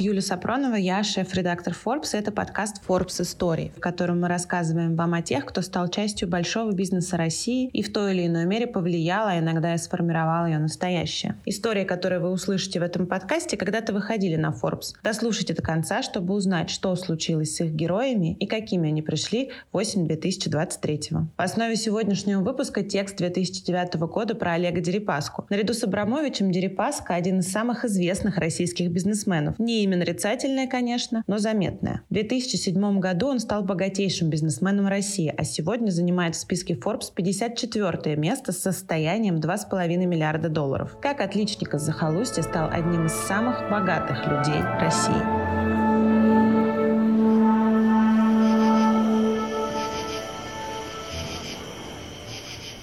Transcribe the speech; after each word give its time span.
you 0.00 0.12
Юлия 0.16 0.28
Сапронова, 0.28 0.76
я 0.76 1.02
шеф-редактор 1.02 1.74
Forbes, 1.74 2.14
и 2.14 2.16
это 2.16 2.32
подкаст 2.32 2.80
Forbes 2.88 3.20
Истории, 3.20 3.70
в 3.76 3.80
котором 3.80 4.22
мы 4.22 4.28
рассказываем 4.28 4.96
вам 4.96 5.12
о 5.12 5.20
тех, 5.20 5.44
кто 5.44 5.60
стал 5.60 5.88
частью 5.88 6.26
большого 6.26 6.72
бизнеса 6.72 7.18
России 7.18 7.68
и 7.68 7.82
в 7.82 7.92
той 7.92 8.14
или 8.14 8.26
иной 8.26 8.46
мере 8.46 8.66
повлиял, 8.66 9.26
а 9.26 9.38
иногда 9.38 9.74
и 9.74 9.76
сформировал 9.76 10.46
ее 10.46 10.56
настоящее. 10.56 11.36
Истории, 11.44 11.84
которые 11.84 12.20
вы 12.20 12.30
услышите 12.30 12.80
в 12.80 12.82
этом 12.82 13.06
подкасте, 13.06 13.58
когда-то 13.58 13.92
выходили 13.92 14.36
на 14.36 14.52
Forbes. 14.58 14.94
Дослушайте 15.04 15.52
до 15.52 15.60
конца, 15.60 16.00
чтобы 16.00 16.32
узнать, 16.32 16.70
что 16.70 16.96
случилось 16.96 17.54
с 17.54 17.60
их 17.60 17.72
героями 17.72 18.38
и 18.40 18.46
какими 18.46 18.88
они 18.88 19.02
пришли 19.02 19.50
в 19.70 19.76
осень 19.76 20.06
2023 20.06 21.00
В 21.36 21.42
основе 21.42 21.76
сегодняшнего 21.76 22.40
выпуска 22.40 22.82
текст 22.82 23.18
2009 23.18 23.96
года 24.08 24.34
про 24.34 24.52
Олега 24.52 24.80
Дерипаску. 24.80 25.44
Наряду 25.50 25.74
с 25.74 25.84
Абрамовичем 25.84 26.50
Дерипаска 26.50 27.14
один 27.14 27.40
из 27.40 27.52
самых 27.52 27.84
известных 27.84 28.38
российских 28.38 28.90
бизнесменов. 28.90 29.58
Не 29.58 29.84
имя 29.84 30.05
нарицательное, 30.06 30.68
конечно, 30.68 31.24
но 31.26 31.38
заметное. 31.38 32.02
В 32.08 32.14
2007 32.14 33.00
году 33.00 33.28
он 33.28 33.40
стал 33.40 33.64
богатейшим 33.64 34.30
бизнесменом 34.30 34.86
России, 34.86 35.34
а 35.36 35.44
сегодня 35.44 35.90
занимает 35.90 36.36
в 36.36 36.40
списке 36.40 36.74
Forbes 36.74 37.12
54 37.14 38.16
место 38.16 38.52
с 38.52 38.58
состоянием 38.58 39.36
2,5 39.36 39.96
миллиарда 40.06 40.48
долларов. 40.48 40.96
Как 41.02 41.20
отличник 41.20 41.74
из 41.74 41.82
захолустья 41.82 42.42
стал 42.42 42.70
одним 42.70 43.06
из 43.06 43.12
самых 43.12 43.68
богатых 43.68 44.26
людей 44.26 44.62
России. 44.80 45.66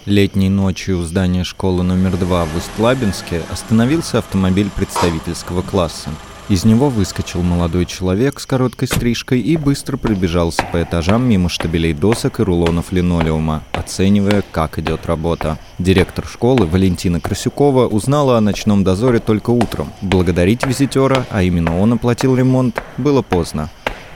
Летней 0.05 0.49
ночью 0.49 0.99
у 0.99 1.03
здания 1.03 1.45
школы 1.45 1.81
номер 1.83 2.17
два 2.17 2.43
в 2.43 2.57
Усть-Лабинске 2.57 3.41
остановился 3.49 4.17
автомобиль 4.17 4.69
представительского 4.69 5.61
класса. 5.61 6.09
Из 6.49 6.65
него 6.65 6.89
выскочил 6.89 7.41
молодой 7.41 7.85
человек 7.85 8.39
с 8.39 8.45
короткой 8.45 8.89
стрижкой 8.89 9.39
и 9.39 9.55
быстро 9.55 9.95
пробежался 9.95 10.63
по 10.71 10.83
этажам 10.83 11.27
мимо 11.27 11.47
штабелей 11.47 11.93
досок 11.93 12.39
и 12.39 12.43
рулонов 12.43 12.91
линолеума, 12.91 13.63
оценивая, 13.71 14.43
как 14.51 14.77
идет 14.77 15.05
работа. 15.05 15.57
Директор 15.79 16.25
школы 16.27 16.65
Валентина 16.65 17.21
Красюкова 17.21 17.87
узнала 17.87 18.37
о 18.37 18.41
ночном 18.41 18.83
дозоре 18.83 19.19
только 19.19 19.51
утром. 19.51 19.91
Благодарить 20.01 20.65
визитера, 20.65 21.25
а 21.29 21.43
именно 21.43 21.79
он 21.79 21.93
оплатил 21.93 22.35
ремонт, 22.35 22.81
было 22.97 23.21
поздно. 23.21 23.69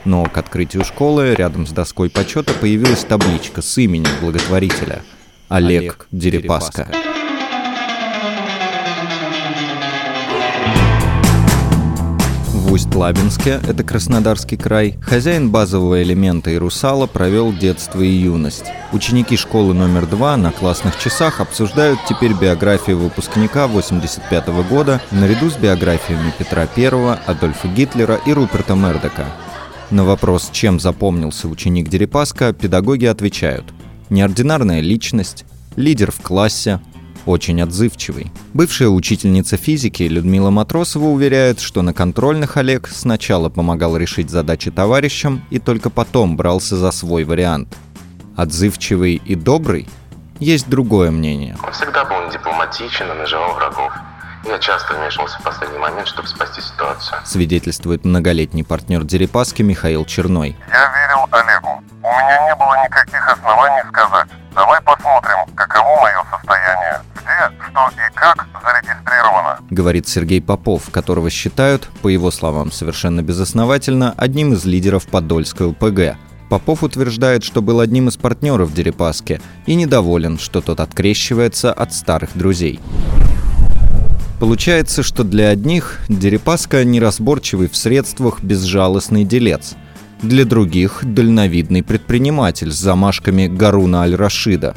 Но 0.04 0.24
к 0.24 0.36
открытию 0.36 0.84
школы 0.84 1.34
рядом 1.34 1.66
с 1.66 1.70
доской 1.70 2.10
почета 2.10 2.52
появилась 2.52 3.04
табличка 3.04 3.62
с 3.62 3.78
именем 3.78 4.10
благотворителя– 4.20 5.02
Олег, 5.48 5.80
Олег 5.80 6.08
Дерипаска. 6.12 6.88
В 12.68 12.72
Усть-Лабинске, 12.72 13.62
это 13.66 13.82
Краснодарский 13.82 14.58
край, 14.58 14.98
хозяин 15.00 15.50
базового 15.50 16.02
элемента 16.02 16.50
и 16.50 16.58
русала 16.58 17.06
провел 17.06 17.50
детство 17.50 18.02
и 18.02 18.10
юность. 18.10 18.66
Ученики 18.92 19.38
школы 19.38 19.72
номер 19.72 20.04
два 20.04 20.36
на 20.36 20.52
классных 20.52 20.98
часах 20.98 21.40
обсуждают 21.40 21.98
теперь 22.06 22.34
биографию 22.34 22.98
выпускника 22.98 23.66
85 23.68 24.48
-го 24.48 24.68
года 24.68 25.00
наряду 25.10 25.48
с 25.48 25.56
биографиями 25.56 26.30
Петра 26.38 26.68
I, 26.76 27.18
Адольфа 27.24 27.68
Гитлера 27.68 28.20
и 28.26 28.34
Руперта 28.34 28.74
Мердока. 28.74 29.24
На 29.90 30.04
вопрос, 30.04 30.50
чем 30.52 30.78
запомнился 30.78 31.48
ученик 31.48 31.88
Дерипаска, 31.88 32.52
педагоги 32.52 33.06
отвечают– 33.06 33.64
неординарная 34.10 34.80
личность, 34.80 35.46
лидер 35.76 36.12
в 36.12 36.20
классе, 36.20 36.80
очень 37.28 37.60
отзывчивый. 37.60 38.32
Бывшая 38.54 38.88
учительница 38.88 39.56
физики 39.56 40.02
Людмила 40.04 40.50
Матросова 40.50 41.04
уверяет, 41.04 41.60
что 41.60 41.82
на 41.82 41.92
контрольных 41.92 42.56
Олег 42.56 42.88
сначала 42.88 43.50
помогал 43.50 43.96
решить 43.96 44.30
задачи 44.30 44.70
товарищам 44.70 45.44
и 45.50 45.58
только 45.58 45.90
потом 45.90 46.36
брался 46.36 46.76
за 46.76 46.90
свой 46.90 47.24
вариант. 47.24 47.76
Отзывчивый 48.36 49.16
и 49.16 49.34
добрый? 49.34 49.88
Есть 50.38 50.68
другое 50.68 51.10
мнение. 51.10 51.56
Он 51.64 51.72
всегда 51.72 52.04
был 52.04 52.30
дипломатичен 52.32 53.10
и 53.10 53.14
наживал 53.14 53.54
врагов. 53.54 53.92
Я 54.46 54.58
часто 54.58 54.94
вмешивался 54.94 55.38
в 55.38 55.42
последний 55.42 55.78
момент, 55.78 56.06
чтобы 56.06 56.28
спасти 56.28 56.60
ситуацию. 56.60 57.18
Свидетельствует 57.26 58.04
многолетний 58.04 58.64
партнер 58.64 59.04
Дерипаски 59.04 59.62
Михаил 59.62 60.04
Черной. 60.04 60.56
Я 60.70 60.92
верил 60.94 61.26
Олегу. 61.30 61.82
У 62.08 62.10
меня 62.10 62.46
не 62.46 62.54
было 62.54 62.74
никаких 62.84 63.28
оснований 63.28 63.82
сказать. 63.90 64.28
Давай 64.54 64.80
посмотрим, 64.80 65.54
каково 65.54 66.00
мое 66.00 66.24
состояние. 66.30 67.00
Где, 67.14 67.66
что 67.66 67.90
и 67.90 68.14
как 68.14 68.46
зарегистрировано. 68.64 69.58
Говорит 69.68 70.08
Сергей 70.08 70.40
Попов, 70.40 70.88
которого 70.90 71.28
считают, 71.28 71.86
по 72.00 72.08
его 72.08 72.30
словам 72.30 72.72
совершенно 72.72 73.22
безосновательно, 73.22 74.14
одним 74.16 74.54
из 74.54 74.64
лидеров 74.64 75.06
Подольской 75.06 75.66
ЛПГ. 75.66 76.16
Попов 76.48 76.82
утверждает, 76.82 77.44
что 77.44 77.60
был 77.60 77.78
одним 77.80 78.08
из 78.08 78.16
партнеров 78.16 78.72
Дерипаски 78.72 79.42
и 79.66 79.74
недоволен, 79.74 80.38
что 80.38 80.62
тот 80.62 80.80
открещивается 80.80 81.74
от 81.74 81.92
старых 81.92 82.30
друзей. 82.34 82.80
Получается, 84.40 85.02
что 85.02 85.24
для 85.24 85.48
одних 85.48 86.00
Дерипаска 86.08 86.84
неразборчивый 86.84 87.68
в 87.68 87.76
средствах 87.76 88.40
безжалостный 88.40 89.24
делец. 89.24 89.74
Для 90.22 90.44
других– 90.44 91.00
дальновидный 91.04 91.84
предприниматель 91.84 92.72
с 92.72 92.76
замашками 92.76 93.46
Гаруна 93.46 94.02
Аль-Рашида. 94.02 94.74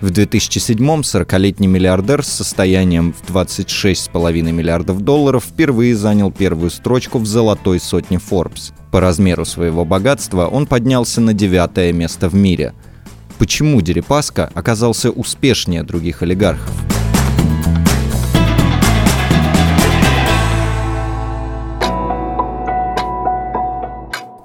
В 0.00 0.10
2007-м 0.10 1.02
40-летний 1.02 1.68
миллиардер 1.68 2.24
с 2.24 2.28
состоянием 2.28 3.12
в 3.12 3.22
26,5 3.30 4.32
миллиардов 4.50 5.02
долларов 5.02 5.44
впервые 5.44 5.94
занял 5.94 6.32
первую 6.32 6.70
строчку 6.70 7.20
в 7.20 7.26
золотой 7.26 7.78
сотне 7.78 8.18
Forbes. 8.18 8.72
По 8.90 8.98
размеру 8.98 9.44
своего 9.44 9.84
богатства 9.84 10.48
он 10.48 10.66
поднялся 10.66 11.20
на 11.20 11.32
девятое 11.32 11.92
место 11.92 12.28
в 12.28 12.34
мире. 12.34 12.74
Почему 13.38 13.80
Дерипаска 13.82 14.50
оказался 14.52 15.12
успешнее 15.12 15.84
других 15.84 16.22
олигархов? 16.22 16.72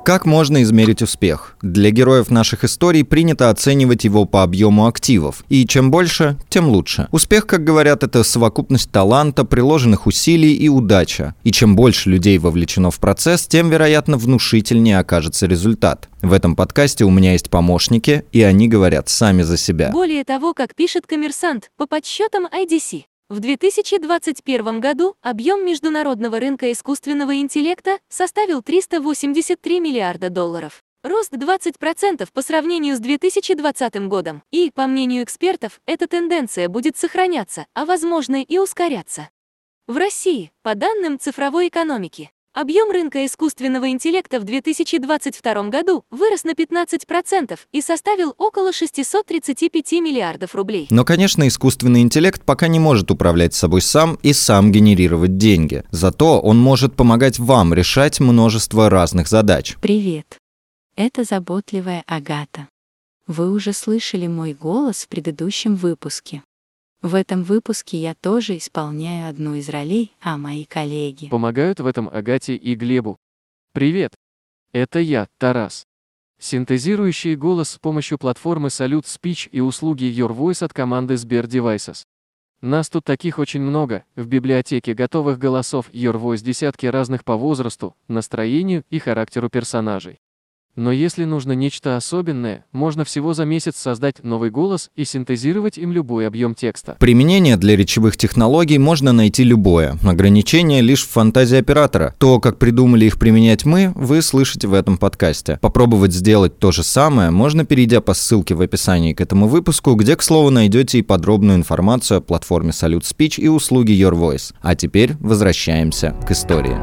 Как 0.08 0.26
можно 0.26 0.64
измерить 0.64 1.02
успех? 1.02 1.58
Для 1.62 1.92
героев 1.92 2.30
наших 2.30 2.64
историй 2.64 3.04
принято 3.04 3.50
оценивать 3.50 4.06
его 4.06 4.24
по 4.24 4.42
объему 4.42 4.88
активов. 4.88 5.44
И 5.50 5.68
чем 5.68 5.92
больше, 5.92 6.38
тем 6.48 6.70
лучше. 6.70 7.10
Успех, 7.12 7.46
как 7.46 7.66
говорят, 7.66 8.06
это 8.06 8.24
совокупность 8.24 8.90
таланта, 8.90 9.44
приложенных 9.44 10.08
усилий 10.08 10.54
и 10.54 10.70
удача. 10.70 11.36
И 11.44 11.52
чем 11.52 11.76
больше 11.76 12.10
людей 12.10 12.38
вовлечено 12.38 12.90
в 12.90 13.00
процесс, 13.02 13.48
тем, 13.48 13.70
вероятно, 13.70 14.16
внушительнее 14.16 14.98
окажется 15.00 15.46
результат. 15.46 16.08
В 16.22 16.32
этом 16.32 16.56
подкасте 16.56 17.04
у 17.04 17.10
меня 17.10 17.34
есть 17.34 17.50
помощники, 17.50 18.24
и 18.32 18.42
они 18.44 18.70
говорят 18.70 19.10
сами 19.10 19.42
за 19.42 19.58
себя. 19.58 19.90
Более 19.92 20.24
того, 20.24 20.54
как 20.54 20.74
пишет 20.74 21.06
коммерсант, 21.06 21.70
по 21.76 21.86
подсчетам 21.86 22.46
IDC, 22.46 23.04
в 23.30 23.42
2021 23.42 24.80
году 24.80 25.18
объем 25.22 25.66
международного 25.66 26.40
рынка 26.40 26.72
искусственного 26.72 27.36
интеллекта 27.36 28.00
составил 28.08 28.62
383 28.62 29.82
миллиарда 29.82 30.30
долларов. 30.30 30.82
Рост 31.04 31.34
20% 31.34 32.30
по 32.32 32.42
сравнению 32.42 32.96
с 32.96 33.00
2020 33.00 34.08
годом. 34.08 34.44
И, 34.52 34.72
по 34.74 34.88
мнению 34.88 35.24
экспертов, 35.24 35.82
эта 35.86 36.08
тенденция 36.08 36.70
будет 36.70 36.96
сохраняться, 36.96 37.68
а 37.74 37.86
возможно 37.86 38.42
и 38.42 38.58
ускоряться. 38.58 39.30
В 39.88 39.98
России, 39.98 40.52
по 40.64 40.76
данным 40.76 41.20
цифровой 41.20 41.68
экономики, 41.68 42.32
Объем 42.60 42.90
рынка 42.90 43.24
искусственного 43.24 43.92
интеллекта 43.92 44.40
в 44.40 44.44
2022 44.44 45.70
году 45.70 46.04
вырос 46.10 46.44
на 46.44 46.54
15% 46.54 47.56
и 47.72 47.82
составил 47.82 48.34
около 48.40 48.74
635 48.74 49.92
миллиардов 50.02 50.56
рублей. 50.56 50.88
Но, 50.90 51.06
конечно, 51.06 51.48
искусственный 51.48 52.02
интеллект 52.02 52.42
пока 52.44 52.68
не 52.68 52.80
может 52.80 53.12
управлять 53.12 53.54
собой 53.54 53.82
сам 53.82 54.18
и 54.24 54.34
сам 54.34 54.72
генерировать 54.72 55.38
деньги. 55.38 55.84
Зато 55.92 56.42
он 56.42 56.58
может 56.58 56.96
помогать 56.96 57.38
вам 57.38 57.76
решать 57.76 58.20
множество 58.20 58.90
разных 58.90 59.28
задач. 59.28 59.76
Привет. 59.80 60.40
Это 60.96 61.26
заботливая 61.26 62.04
Агата. 62.08 62.70
Вы 63.28 63.52
уже 63.52 63.72
слышали 63.72 64.26
мой 64.26 64.56
голос 64.56 65.04
в 65.04 65.10
предыдущем 65.10 65.76
выпуске. 65.76 66.42
В 67.02 67.14
этом 67.14 67.44
выпуске 67.44 67.98
я 67.98 68.16
тоже 68.16 68.58
исполняю 68.58 69.30
одну 69.30 69.54
из 69.54 69.70
ролей, 69.70 70.14
а 70.20 70.38
мои 70.38 70.66
коллеги 70.66 71.30
помогают 71.30 71.80
в 71.80 71.86
этом 71.86 72.10
Агате 72.12 72.56
и 72.56 72.74
Глебу. 72.74 73.18
Привет! 73.72 74.16
Это 74.72 75.00
я, 75.00 75.28
Тарас. 75.38 75.86
Синтезирующий 76.40 77.36
голос 77.36 77.70
с 77.70 77.78
помощью 77.78 78.18
платформы 78.18 78.70
Salute 78.70 79.06
Speech 79.06 79.50
и 79.52 79.60
услуги 79.60 80.06
Your 80.06 80.36
Voice 80.36 80.66
от 80.66 80.74
команды 80.74 81.14
Sber 81.14 81.46
Devices. 81.46 82.04
Нас 82.62 82.90
тут 82.90 83.04
таких 83.06 83.38
очень 83.38 83.62
много, 83.62 84.04
в 84.16 84.26
библиотеке 84.26 84.96
готовых 84.96 85.38
голосов 85.38 85.92
Your 85.92 86.20
Voice 86.20 86.44
десятки 86.44 86.88
разных 86.88 87.24
по 87.24 87.38
возрасту, 87.38 87.96
настроению 88.08 88.84
и 88.90 88.98
характеру 88.98 89.50
персонажей. 89.50 90.20
Но 90.78 90.92
если 90.92 91.24
нужно 91.24 91.54
нечто 91.54 91.98
особенное, 91.98 92.64
можно 92.72 93.04
всего 93.04 93.34
за 93.34 93.46
месяц 93.46 93.78
создать 93.78 94.24
новый 94.24 94.52
голос 94.52 94.92
и 94.96 95.06
синтезировать 95.06 95.80
им 95.80 95.92
любой 95.92 96.28
объем 96.28 96.54
текста. 96.54 96.96
Применение 97.00 97.58
для 97.58 97.76
речевых 97.76 98.16
технологий 98.16 98.78
можно 98.78 99.12
найти 99.12 99.44
любое. 99.44 99.98
Ограничение 100.04 100.82
лишь 100.82 101.04
в 101.04 101.10
фантазии 101.10 101.58
оператора. 101.58 102.14
То, 102.20 102.40
как 102.40 102.60
придумали 102.60 103.06
их 103.06 103.18
применять 103.18 103.66
мы, 103.66 103.92
вы 103.96 104.22
слышите 104.22 104.68
в 104.68 104.74
этом 104.76 105.00
подкасте. 105.00 105.58
Попробовать 105.62 106.14
сделать 106.14 106.60
то 106.60 106.72
же 106.72 106.84
самое 106.84 107.32
можно, 107.32 107.66
перейдя 107.66 108.00
по 108.00 108.14
ссылке 108.14 108.54
в 108.54 108.62
описании 108.62 109.14
к 109.14 109.22
этому 109.22 109.48
выпуску, 109.48 109.96
где, 109.96 110.16
к 110.16 110.22
слову, 110.22 110.52
найдете 110.52 111.00
и 111.00 111.02
подробную 111.02 111.58
информацию 111.58 112.20
о 112.20 112.22
платформе 112.22 112.70
Salute 112.70 113.02
Speech 113.02 113.42
и 113.42 113.48
услуги 113.48 113.94
Your 113.94 114.14
Voice. 114.14 114.54
А 114.62 114.76
теперь 114.76 115.14
возвращаемся 115.20 116.16
к 116.28 116.30
истории. 116.30 116.78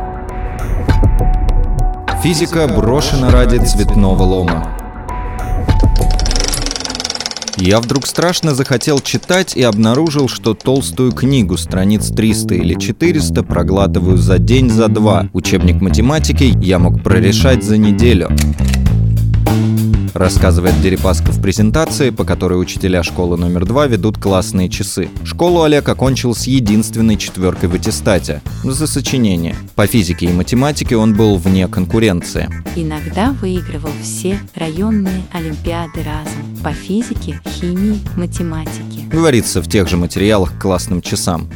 Физика 2.25 2.67
брошена 2.67 3.31
ради 3.31 3.59
цветного 3.59 4.23
лома. 4.23 4.79
Я 7.59 7.81
вдруг 7.81 8.07
страшно 8.07 8.55
захотел 8.55 9.01
читать 9.01 9.55
и 9.55 9.63
обнаружил, 9.63 10.27
что 10.27 10.55
толстую 10.55 11.13
книгу 11.13 11.59
страниц 11.59 12.09
300 12.09 12.55
или 12.55 12.81
400 12.81 13.43
проглатываю 13.43 14.17
за 14.17 14.39
день, 14.39 14.71
за 14.71 14.89
два. 14.89 15.29
Учебник 15.35 15.83
математики 15.83 16.45
я 16.63 16.79
мог 16.79 17.03
прорешать 17.03 17.63
за 17.63 17.77
неделю 17.77 18.31
рассказывает 20.15 20.81
Дерипаска 20.81 21.33
в 21.33 21.43
презентации, 21.43 22.11
по 22.11 22.25
которой 22.25 22.55
учителя 22.55 23.03
школы 23.03 23.37
номер 23.37 23.67
два 23.67 23.87
ведут 23.87 24.17
классные 24.19 24.69
часы. 24.69 25.11
Школу 25.25 25.63
Олег 25.63 25.89
окончил 25.89 26.35
с 26.35 26.45
единственной 26.45 27.17
четверкой 27.17 27.69
в 27.69 27.75
аттестате 27.75 28.41
за 28.63 28.87
сочинение. 28.87 29.57
По 29.75 29.87
физике 29.87 30.27
и 30.27 30.33
математике 30.33 30.97
он 30.97 31.15
был 31.15 31.37
вне 31.37 31.69
конкуренции. 31.69 32.49
Иногда 32.77 33.33
выигрывал 33.33 33.91
все 34.03 34.39
районные 34.55 35.25
олимпиады 35.33 36.03
разом 36.03 36.57
по 36.63 36.73
физике, 36.73 37.41
химии, 37.47 38.01
математике. 38.17 39.07
Говорится 39.11 39.61
в 39.61 39.69
тех 39.69 39.89
же 39.89 39.97
материалах 39.97 40.57
к 40.57 40.63
классным 40.63 41.03
часам. 41.03 41.51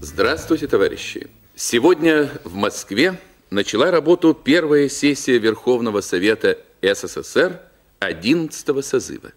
Здравствуйте, 0.00 0.66
товарищи! 0.66 1.26
Сегодня 1.56 2.28
в 2.44 2.54
Москве 2.54 3.18
начала 3.50 3.90
работу 3.90 4.34
первая 4.34 4.88
сессия 4.88 5.38
Верховного 5.38 6.00
Совета 6.00 6.56
СССР 6.82 7.60
11 8.00 8.84
созыва. 8.84 9.30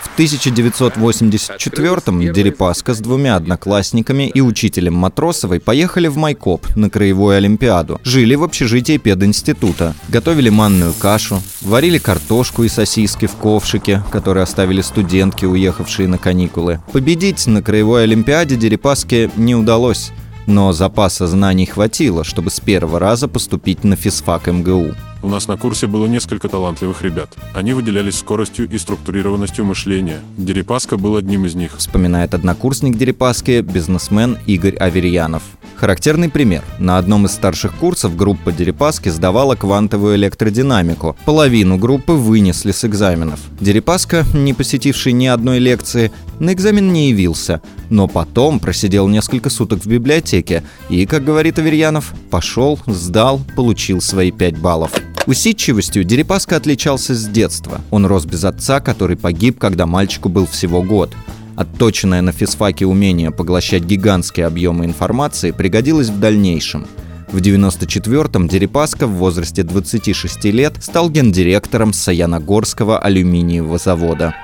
В 0.00 0.18
1984-м 0.18 2.32
Дерипаска 2.32 2.94
с 2.94 3.00
двумя 3.00 3.36
одноклассниками 3.36 4.30
и 4.32 4.40
учителем 4.40 4.94
Матросовой 4.94 5.60
поехали 5.60 6.08
в 6.08 6.16
Майкоп 6.16 6.66
на 6.74 6.88
Краевую 6.88 7.36
Олимпиаду. 7.36 8.00
Жили 8.02 8.34
в 8.34 8.42
общежитии 8.42 8.96
пединститута. 8.96 9.94
Готовили 10.08 10.48
манную 10.48 10.94
кашу, 10.94 11.42
варили 11.60 11.98
картошку 11.98 12.64
и 12.64 12.68
сосиски 12.68 13.26
в 13.26 13.36
ковшике, 13.36 14.02
которые 14.10 14.44
оставили 14.44 14.80
студентки, 14.80 15.44
уехавшие 15.44 16.08
на 16.08 16.16
каникулы. 16.16 16.80
Победить 16.92 17.46
на 17.46 17.62
Краевой 17.62 18.04
Олимпиаде 18.04 18.56
Дерипаске 18.56 19.30
не 19.36 19.54
удалось 19.54 20.12
но 20.46 20.72
запаса 20.72 21.26
знаний 21.28 21.66
хватило, 21.66 22.24
чтобы 22.24 22.50
с 22.50 22.60
первого 22.60 22.98
раза 22.98 23.28
поступить 23.28 23.84
на 23.84 23.94
физфак 23.94 24.46
МГУ. 24.48 24.96
У 25.22 25.28
нас 25.28 25.48
на 25.48 25.56
курсе 25.56 25.86
было 25.86 26.06
несколько 26.06 26.48
талантливых 26.48 27.02
ребят. 27.02 27.36
Они 27.54 27.74
выделялись 27.74 28.18
скоростью 28.18 28.68
и 28.70 28.78
структурированностью 28.78 29.64
мышления. 29.66 30.20
Дерипаска 30.38 30.96
был 30.96 31.16
одним 31.16 31.44
из 31.44 31.54
них. 31.54 31.76
Вспоминает 31.76 32.32
однокурсник 32.32 32.96
Дерипаски, 32.96 33.60
бизнесмен 33.60 34.38
Игорь 34.46 34.76
Аверьянов. 34.76 35.42
Характерный 35.76 36.28
пример. 36.28 36.62
На 36.78 36.98
одном 36.98 37.26
из 37.26 37.32
старших 37.32 37.74
курсов 37.74 38.16
группа 38.16 38.52
Дерипаски 38.52 39.08
сдавала 39.08 39.56
квантовую 39.56 40.16
электродинамику. 40.16 41.16
Половину 41.24 41.78
группы 41.78 42.12
вынесли 42.12 42.72
с 42.72 42.84
экзаменов. 42.84 43.40
Дерипаска, 43.60 44.24
не 44.34 44.52
посетивший 44.52 45.12
ни 45.12 45.26
одной 45.26 45.58
лекции, 45.58 46.12
на 46.38 46.52
экзамен 46.52 46.92
не 46.92 47.10
явился, 47.10 47.62
но 47.88 48.08
потом 48.08 48.60
просидел 48.60 49.08
несколько 49.08 49.48
суток 49.50 49.80
в 49.80 49.86
библиотеке 49.86 50.62
и, 50.88 51.06
как 51.06 51.24
говорит 51.24 51.58
Аверьянов, 51.58 52.12
пошел, 52.30 52.78
сдал, 52.86 53.40
получил 53.56 54.02
свои 54.02 54.30
5 54.30 54.58
баллов. 54.58 54.92
Усидчивостью 55.30 56.02
Дерипаска 56.02 56.56
отличался 56.56 57.14
с 57.14 57.24
детства. 57.28 57.82
Он 57.92 58.04
рос 58.04 58.24
без 58.24 58.42
отца, 58.42 58.80
который 58.80 59.16
погиб, 59.16 59.60
когда 59.60 59.86
мальчику 59.86 60.28
был 60.28 60.44
всего 60.44 60.82
год. 60.82 61.14
Отточенное 61.56 62.20
на 62.20 62.32
физфаке 62.32 62.84
умение 62.84 63.30
поглощать 63.30 63.84
гигантские 63.84 64.46
объемы 64.46 64.86
информации 64.86 65.52
пригодилось 65.52 66.08
в 66.08 66.18
дальнейшем. 66.18 66.84
В 67.28 67.36
94-м 67.36 68.48
Дерипаска 68.48 69.06
в 69.06 69.12
возрасте 69.12 69.62
26 69.62 70.46
лет 70.46 70.82
стал 70.82 71.08
гендиректором 71.08 71.92
Саяногорского 71.92 72.98
алюминиевого 72.98 73.78
завода. 73.78 74.34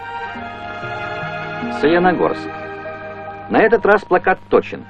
Саяногорск. 1.80 2.46
На 3.50 3.60
этот 3.60 3.84
раз 3.84 4.02
плакат 4.02 4.38
точен. 4.50 4.84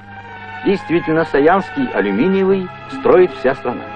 Действительно, 0.67 1.27
Саянский 1.33 1.87
алюминиевый 1.95 2.69
строит 3.01 3.31
вся 3.41 3.55
страна. 3.55 3.96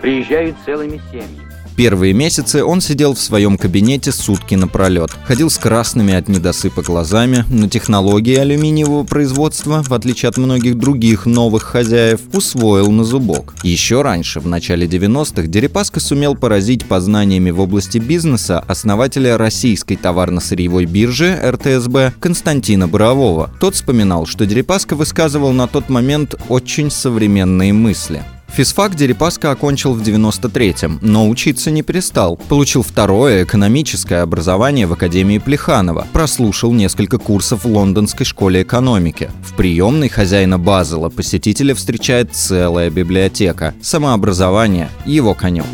Приезжают 0.00 0.56
целыми 0.64 1.00
семьями. 1.10 1.48
Первые 1.78 2.12
месяцы 2.12 2.64
он 2.64 2.80
сидел 2.80 3.14
в 3.14 3.20
своем 3.20 3.56
кабинете 3.56 4.10
сутки 4.10 4.56
напролет. 4.56 5.12
Ходил 5.26 5.48
с 5.48 5.58
красными 5.58 6.12
от 6.12 6.26
недосыпа 6.26 6.82
глазами, 6.82 7.44
но 7.48 7.68
технологии 7.68 8.34
алюминиевого 8.34 9.04
производства, 9.04 9.84
в 9.84 9.94
отличие 9.94 10.28
от 10.28 10.38
многих 10.38 10.76
других 10.76 11.24
новых 11.24 11.62
хозяев, 11.62 12.18
усвоил 12.32 12.90
на 12.90 13.04
зубок. 13.04 13.54
Еще 13.62 14.02
раньше, 14.02 14.40
в 14.40 14.48
начале 14.48 14.88
90-х, 14.88 15.46
Дерипаска 15.46 16.00
сумел 16.00 16.34
поразить 16.34 16.84
познаниями 16.84 17.50
в 17.50 17.60
области 17.60 17.98
бизнеса 17.98 18.58
основателя 18.66 19.38
российской 19.38 19.94
товарно-сырьевой 19.94 20.86
биржи 20.86 21.32
РТСБ 21.32 22.14
Константина 22.18 22.88
Борового. 22.88 23.52
Тот 23.60 23.76
вспоминал, 23.76 24.26
что 24.26 24.46
Дерипаска 24.46 24.96
высказывал 24.96 25.52
на 25.52 25.68
тот 25.68 25.90
момент 25.90 26.34
очень 26.48 26.90
современные 26.90 27.72
мысли. 27.72 28.24
Физфак 28.48 28.96
Дерипаска 28.96 29.50
окончил 29.50 29.94
в 29.94 30.02
93-м, 30.02 30.98
но 31.00 31.28
учиться 31.28 31.70
не 31.70 31.82
перестал. 31.82 32.36
Получил 32.48 32.82
второе 32.82 33.44
экономическое 33.44 34.22
образование 34.22 34.86
в 34.86 34.92
Академии 34.92 35.38
Плеханова. 35.38 36.06
Прослушал 36.12 36.72
несколько 36.72 37.18
курсов 37.18 37.64
в 37.64 37.68
Лондонской 37.68 38.26
школе 38.26 38.62
экономики. 38.62 39.30
В 39.44 39.54
приемной 39.54 40.08
хозяина 40.08 40.58
Базела 40.58 41.08
посетителя 41.08 41.74
встречает 41.74 42.34
целая 42.34 42.90
библиотека. 42.90 43.74
Самообразование– 43.80 44.90
его 45.06 45.34
конек. 45.34 45.66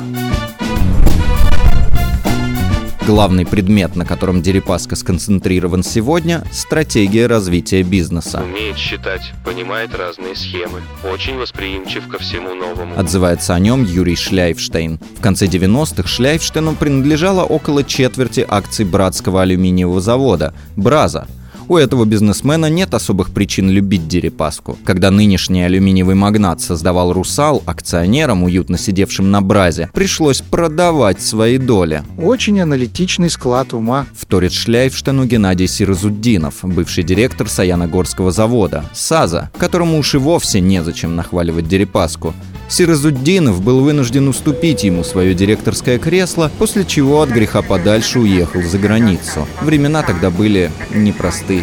Главный 3.07 3.45
предмет, 3.45 3.97
на 3.97 4.07
котором 4.07 4.41
Дерипаска 4.41 4.97
сконцентрирован 4.97 5.83
сегодня– 5.83 6.43
стратегия 6.53 7.27
развития 7.27 7.83
бизнеса. 7.83 8.43
Умеет 8.43 8.79
считать, 8.79 9.35
понимает 9.45 9.95
разные 9.95 10.35
схемы, 10.35 10.81
очень 11.13 11.37
восприимчив 11.37 12.09
ко 12.09 12.19
всему 12.19 12.55
новому. 12.55 12.99
Отзывается 12.99 13.55
о 13.55 13.59
нем 13.59 13.85
Юрий 13.85 14.17
Шляйфштейн. 14.17 14.99
В 15.19 15.21
конце 15.21 15.45
90-х 15.45 16.09
Шляйфштейну 16.09 16.77
принадлежало 16.77 17.43
около 17.43 17.85
четверти 17.85 18.43
акций 18.49 18.87
братского 18.87 19.43
алюминиевого 19.43 20.01
завода– 20.01 20.55
«Браза», 20.77 21.29
у 21.69 21.77
этого 21.77 22.05
бизнесмена 22.05 22.67
нет 22.71 22.95
особых 22.95 23.31
причин 23.31 23.71
любить 23.71 24.09
Дерипаску. 24.09 24.79
Когда 24.85 25.11
нынешний 25.11 25.63
алюминиевый 25.63 26.15
магнат 26.15 26.61
создавал 26.61 27.13
«Русал», 27.13 27.63
акционерам, 27.67 28.43
уютно 28.43 28.79
сидевшим 28.79 29.31
на 29.31 29.41
бразе, 29.41 29.91
пришлось 29.93 30.41
продавать 30.41 31.21
свои 31.21 31.59
доли. 31.59 32.03
Очень 32.19 32.61
аналитичный 32.61 33.31
склад 33.31 33.73
ума. 33.73 34.07
Вторит 34.17 34.53
Шляйфштену 34.53 35.25
Геннадий 35.25 35.69
Сирозуддинов, 35.69 36.61
бывший 36.63 37.05
директор 37.05 37.49
Саяногорского 37.49 38.31
завода, 38.31 38.85
САЗа, 38.93 39.51
которому 39.59 39.99
уж 39.99 40.15
и 40.15 40.19
вовсе 40.19 40.61
незачем 40.61 41.17
нахваливать 41.17 41.69
Дерипаску. 41.69 42.35
Сирозуддинов 42.69 43.63
был 43.63 43.81
вынужден 43.81 44.27
уступить 44.29 44.85
ему 44.85 45.05
свое 45.05 45.35
директорское 45.35 45.99
кресло, 45.99 46.51
после 46.59 46.85
чего 46.85 47.23
от 47.23 47.29
греха 47.29 47.63
подальше 47.63 48.19
уехал 48.19 48.63
за 48.63 48.79
границу. 48.79 49.47
Времена 49.61 50.03
тогда 50.03 50.31
были 50.31 50.71
непростые. 50.93 51.54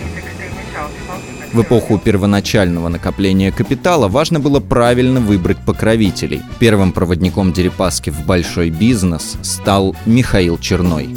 В 1.54 1.62
эпоху 1.62 1.98
первоначального 1.98 2.88
накопления 2.88 3.52
капитала 3.52 4.08
важно 4.08 4.40
было 4.40 4.60
правильно 4.60 5.20
выбрать 5.20 5.58
покровителей. 5.66 6.42
Первым 6.60 6.94
проводником 6.94 7.52
Дерипаски 7.52 8.10
в 8.10 8.26
большой 8.26 8.70
бизнес 8.70 9.38
стал 9.42 9.96
Михаил 10.06 10.58
Черной. 10.58 11.16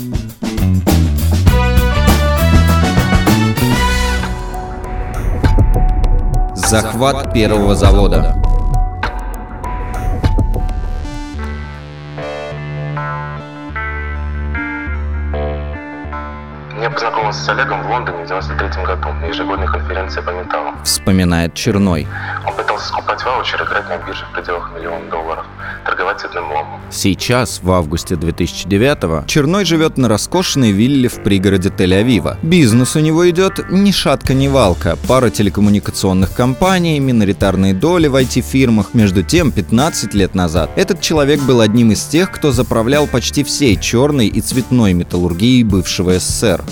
Захват 6.56 7.32
первого 7.32 7.76
завода. 7.76 8.43
Познакомился 17.24 17.44
с 17.44 17.48
Олегом 17.48 17.82
в 17.82 17.90
Лондоне 17.90 18.24
в 18.24 18.26
93 18.26 18.84
году 18.84 19.08
на 19.20 19.26
ежегодной 19.26 19.66
конференции 19.66 20.20
по 20.20 20.30
металлу. 20.30 20.72
Вспоминает 20.84 21.54
Черной. 21.54 22.06
Он 22.46 22.54
пытался 22.54 22.88
скупать 22.88 23.24
ваучеры, 23.24 23.64
играть 23.64 23.88
на 23.88 23.96
бирже 24.06 24.24
в 24.30 24.34
пределах 24.34 24.70
миллиона 24.74 25.10
долларов, 25.10 25.44
торговать 25.84 26.20
цветным 26.20 26.44
ломом. 26.50 26.80
Сейчас, 26.90 27.60
в 27.62 27.70
августе 27.70 28.14
2009-го, 28.14 29.24
Черной 29.26 29.64
живет 29.64 29.96
на 29.96 30.08
роскошной 30.08 30.72
вилле 30.72 31.08
в 31.08 31.22
пригороде 31.22 31.70
Тель-Авива. 31.70 32.36
Бизнес 32.42 32.96
у 32.96 33.00
него 33.00 33.28
идет 33.30 33.70
ни 33.70 33.90
шатка, 33.90 34.34
ни 34.34 34.48
валка. 34.48 34.96
Пара 35.08 35.30
телекоммуникационных 35.30 36.34
компаний, 36.34 37.00
миноритарные 37.00 37.74
доли 37.74 38.08
в 38.08 38.16
IT-фирмах. 38.16 38.94
Между 38.94 39.22
тем, 39.22 39.52
15 39.52 40.14
лет 40.14 40.34
назад 40.34 40.70
этот 40.76 41.00
человек 41.00 41.40
был 41.40 41.60
одним 41.60 41.92
из 41.92 42.04
тех, 42.04 42.30
кто 42.30 42.52
заправлял 42.52 43.06
почти 43.06 43.44
всей 43.44 43.76
черной 43.76 44.26
и 44.26 44.40
цветной 44.40 44.92
металлургией 44.92 45.62
бывшего 45.62 46.18
СССР. 46.18 46.62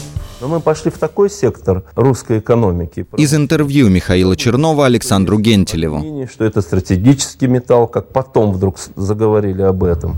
Но 0.42 0.48
мы 0.48 0.58
пошли 0.58 0.90
в 0.90 0.98
такой 0.98 1.30
сектор 1.30 1.84
русской 1.94 2.40
экономики. 2.40 3.06
Из 3.16 3.32
интервью 3.32 3.88
Михаила 3.88 4.34
Чернова 4.34 4.86
Александру 4.86 5.38
Гентелеву. 5.38 6.26
Что 6.26 6.44
это 6.44 6.62
стратегический 6.62 7.46
металл, 7.46 7.86
как 7.86 8.08
потом 8.08 8.50
вдруг 8.52 8.76
заговорили 8.96 9.62
об 9.62 9.84
этом. 9.84 10.16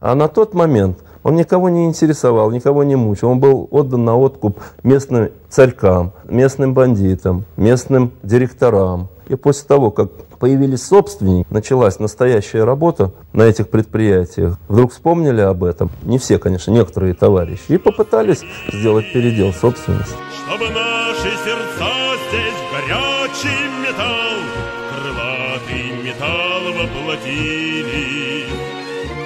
А 0.00 0.14
на 0.14 0.28
тот 0.28 0.54
момент 0.54 1.00
он 1.22 1.36
никого 1.36 1.68
не 1.68 1.84
интересовал, 1.84 2.50
никого 2.50 2.84
не 2.84 2.96
мучил. 2.96 3.28
Он 3.28 3.38
был 3.38 3.68
отдан 3.70 4.02
на 4.02 4.16
откуп 4.16 4.60
местным 4.82 5.28
царькам, 5.50 6.14
местным 6.26 6.72
бандитам, 6.72 7.44
местным 7.58 8.12
директорам. 8.22 9.08
И 9.28 9.34
после 9.34 9.68
того, 9.68 9.90
как 9.90 10.08
появились 10.40 10.84
собственники, 10.84 11.46
началась 11.50 12.00
настоящая 12.00 12.64
работа 12.64 13.12
на 13.32 13.42
этих 13.42 13.68
предприятиях. 13.68 14.58
Вдруг 14.68 14.90
вспомнили 14.92 15.42
об 15.42 15.62
этом, 15.62 15.90
не 16.02 16.18
все, 16.18 16.38
конечно, 16.38 16.72
некоторые 16.72 17.14
товарищи, 17.14 17.60
и 17.68 17.78
попытались 17.78 18.42
сделать 18.72 19.12
передел 19.12 19.52
собственности. 19.52 20.16
Чтобы 20.48 20.70
наши 20.70 21.30
сердца 21.44 21.89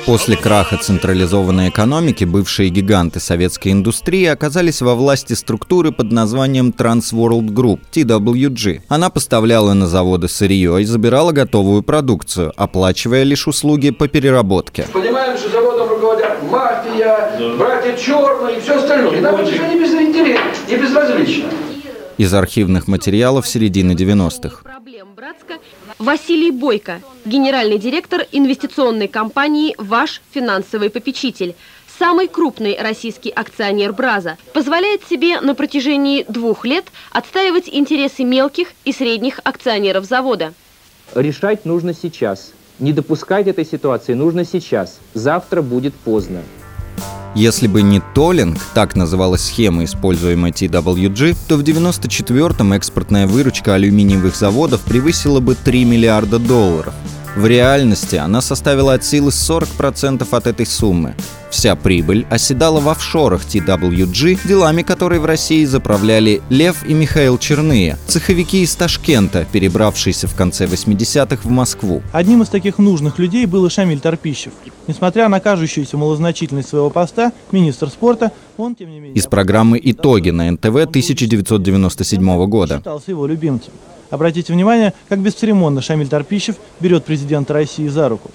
После 0.07 0.37
краха 0.37 0.77
централизованной 0.77 1.71
экономики 1.71 2.25
бывшие 2.25 2.69
гиганты 2.69 3.21
советской 3.21 3.73
индустрии 3.73 4.27
оказались 4.27 4.83
во 4.83 4.95
власти 4.95 5.33
структуры 5.33 5.93
под 5.93 6.13
названием 6.13 6.75
Trans 6.77 7.13
World 7.15 7.55
Group, 7.55 7.81
TWG. 7.91 8.83
Она 8.89 9.09
поставляла 9.09 9.73
на 9.73 9.87
заводы 9.87 10.29
сырье 10.29 10.83
и 10.83 10.85
забирала 10.85 11.33
готовую 11.33 11.83
продукцию, 11.83 12.53
оплачивая 12.55 13.23
лишь 13.23 13.49
услуги 13.49 13.91
по 13.91 14.07
переработке. 14.07 14.87
Понимаем, 14.93 15.39
что 15.39 15.49
заводом 15.49 15.89
руководят 15.89 16.43
мафия, 16.51 17.39
да. 17.39 17.57
братья 17.57 17.97
черные 17.97 18.59
и 18.59 18.61
все 18.61 18.77
остальное. 18.77 19.17
И 19.17 19.21
нам 19.21 19.37
это 19.37 19.51
все 19.51 19.67
не, 19.69 19.81
безинтересно, 19.81 20.45
не 20.69 20.77
безразлично. 20.77 21.49
Из 22.19 22.33
архивных 22.33 22.89
материалов 22.89 23.49
середины 23.49 23.93
90-х. 23.93 24.61
Василий 25.99 26.51
Бойко, 26.51 27.01
генеральный 27.25 27.79
директор 27.79 28.27
инвестиционной 28.33 29.07
компании 29.07 29.77
«Ваш 29.79 30.23
финансовый 30.33 30.91
попечитель», 30.91 31.55
самый 31.99 32.27
крупный 32.27 32.77
российский 32.81 33.31
акционер 33.31 33.93
«Браза», 33.93 34.37
позволяет 34.53 35.03
себе 35.09 35.41
на 35.41 35.55
протяжении 35.55 36.25
двух 36.29 36.65
лет 36.65 36.87
отстаивать 37.13 37.69
интересы 37.69 38.25
мелких 38.25 38.69
и 38.85 38.93
средних 38.93 39.39
акционеров 39.45 40.05
завода. 40.05 40.53
Решать 41.15 41.65
нужно 41.65 41.95
сейчас. 41.95 42.53
Не 42.81 42.93
допускать 42.93 43.47
этой 43.47 43.65
ситуации 43.65 44.15
нужно 44.15 44.45
сейчас. 44.45 44.99
Завтра 45.15 45.63
будет 45.63 45.95
поздно. 45.95 46.43
Если 47.35 47.67
бы 47.67 47.83
не 47.83 48.01
толлинг, 48.15 48.61
так 48.75 48.95
называлась 48.95 49.43
схема, 49.43 49.83
используемая 49.83 50.53
TWG, 50.53 51.37
то 51.49 51.57
в 51.57 51.63
94-м 51.63 52.73
экспортная 52.75 53.27
выручка 53.27 53.75
алюминиевых 53.75 54.37
заводов 54.37 54.83
превысила 54.83 55.41
бы 55.41 55.57
3 55.57 55.85
миллиарда 55.85 56.39
долларов. 56.39 56.95
В 57.37 57.47
реальности 57.47 58.15
она 58.15 58.41
составила 58.41 58.95
от 58.95 59.05
силы 59.05 59.31
40% 59.31 60.27
от 60.31 60.47
этой 60.47 60.67
суммы. 60.67 61.17
Вся 61.51 61.75
прибыль 61.75 62.27
оседала 62.31 62.79
в 62.79 62.89
офшорах 62.89 63.43
TWG, 63.45 64.47
делами 64.47 64.83
которой 64.83 65.19
в 65.19 65.25
России 65.25 65.65
заправляли 65.65 66.43
Лев 66.49 66.85
и 66.87 66.95
Михаил 66.95 67.37
Черные, 67.39 67.97
цеховики 68.07 68.63
из 68.63 68.77
Ташкента, 68.77 69.47
перебравшиеся 69.51 70.29
в 70.29 70.35
конце 70.37 70.67
80-х 70.67 71.39
в 71.43 71.51
Москву. 71.51 72.03
Одним 72.13 72.43
из 72.43 72.49
таких 72.49 72.79
нужных 72.79 73.19
людей 73.19 73.47
был 73.47 73.67
и 73.67 73.71
Шамиль 73.71 74.01
Торпищев. 74.01 74.53
Несмотря 74.87 75.29
на 75.29 75.41
кажущуюся 75.41 75.97
малозначительность 75.97 76.69
своего 76.69 76.91
поста, 76.91 77.33
министр 77.51 77.89
спорта, 77.89 78.31
он, 78.57 78.77
тем 78.77 78.91
не 78.91 79.01
менее... 79.01 79.17
Из 79.17 79.27
программы 79.27 79.81
«Итоги» 79.83 80.31
на 80.31 80.53
НТВ 80.53 80.67
1997 80.67 82.47
года. 82.47 82.77
Считался 82.77 83.11
его 83.11 83.27
любимцем. 83.27 83.73
Обратите 84.11 84.53
внимание, 84.53 84.93
как 85.09 85.21
бесцеремонно 85.21 85.83
Шамиль 85.83 86.09
Торпищев 86.09 86.57
берет 86.81 87.05
президента 87.05 87.53
России 87.53 87.89
за 87.89 88.09
руку. 88.09 88.31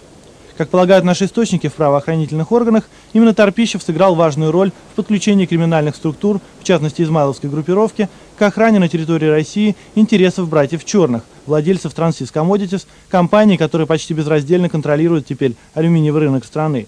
Как 0.59 0.67
полагают 0.67 1.05
наши 1.05 1.23
источники 1.23 1.69
в 1.69 1.73
правоохранительных 1.75 2.51
органах, 2.51 2.83
именно 3.13 3.33
Торпищев 3.33 3.81
сыграл 3.81 4.15
важную 4.15 4.51
роль 4.51 4.73
в 4.91 4.95
подключении 4.97 5.45
криминальных 5.45 5.95
структур, 5.95 6.41
в 6.59 6.65
частности 6.65 7.01
измайловской 7.01 7.49
группировки, 7.49 8.09
к 8.37 8.41
охране 8.41 8.79
на 8.79 8.89
территории 8.89 9.27
России 9.27 9.77
интересов 9.95 10.49
братьев 10.49 10.83
Черных, 10.83 11.23
владельцев 11.45 11.93
Transys 11.93 12.33
Commodities, 12.33 12.87
компании, 13.07 13.55
которая 13.55 13.87
почти 13.87 14.13
безраздельно 14.13 14.67
контролирует 14.67 15.27
теперь 15.27 15.55
алюминиевый 15.75 16.23
рынок 16.23 16.43
страны. 16.43 16.87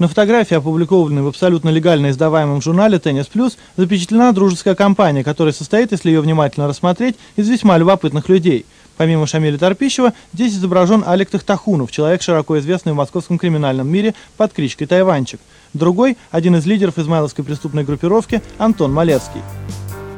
На 0.00 0.08
фотографии, 0.08 0.56
опубликованной 0.56 1.22
в 1.22 1.28
абсолютно 1.28 1.68
легально 1.68 2.10
издаваемом 2.10 2.60
журнале 2.60 2.98
«Теннис 2.98 3.26
Плюс», 3.26 3.56
запечатлена 3.76 4.32
дружеская 4.32 4.74
компания, 4.74 5.22
которая 5.22 5.54
состоит, 5.54 5.92
если 5.92 6.10
ее 6.10 6.20
внимательно 6.20 6.66
рассмотреть, 6.66 7.14
из 7.36 7.48
весьма 7.48 7.78
любопытных 7.78 8.28
людей. 8.28 8.66
Помимо 8.96 9.28
Шамиля 9.28 9.56
Торпищева, 9.56 10.12
здесь 10.32 10.54
изображен 10.54 11.04
Алик 11.06 11.30
Тахтахунов, 11.30 11.92
человек, 11.92 12.22
широко 12.22 12.58
известный 12.58 12.92
в 12.92 12.96
московском 12.96 13.38
криминальном 13.38 13.88
мире 13.88 14.14
под 14.36 14.52
кличкой 14.52 14.88
Тайванчик. 14.88 15.38
Другой– 15.74 16.16
один 16.32 16.56
из 16.56 16.66
лидеров 16.66 16.98
измайловской 16.98 17.44
преступной 17.44 17.84
группировки 17.84 18.42
Антон 18.58 18.92
Малецкий. 18.92 19.42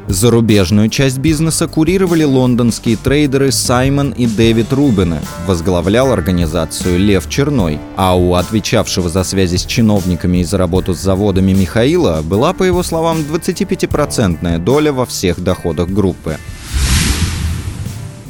Зарубежную 0.09 0.89
часть 0.89 1.19
бизнеса 1.19 1.67
курировали 1.67 2.23
лондонские 2.23 2.97
трейдеры 2.97 3.51
Саймон 3.51 4.13
и 4.13 4.27
Дэвид 4.27 4.73
Рубины. 4.73 5.21
Возглавлял 5.49 6.13
организацию 6.13 6.99
Лев 6.99 7.29
Черной. 7.29 7.81
А 7.97 8.17
у 8.17 8.35
отвечавшего 8.35 9.09
за 9.09 9.25
связи 9.25 9.57
с 9.57 9.67
чиновниками 9.67 10.39
и 10.39 10.45
за 10.45 10.59
работу 10.59 10.95
с 10.95 10.99
заводами 10.99 11.53
Михаила 11.53 12.23
была, 12.23 12.53
по 12.53 12.63
его 12.63 12.85
словам, 12.85 13.19
25% 13.19 14.59
доля 14.59 14.93
во 14.93 15.07
всех 15.07 15.43
доходах 15.43 15.89
группы. 15.89 16.37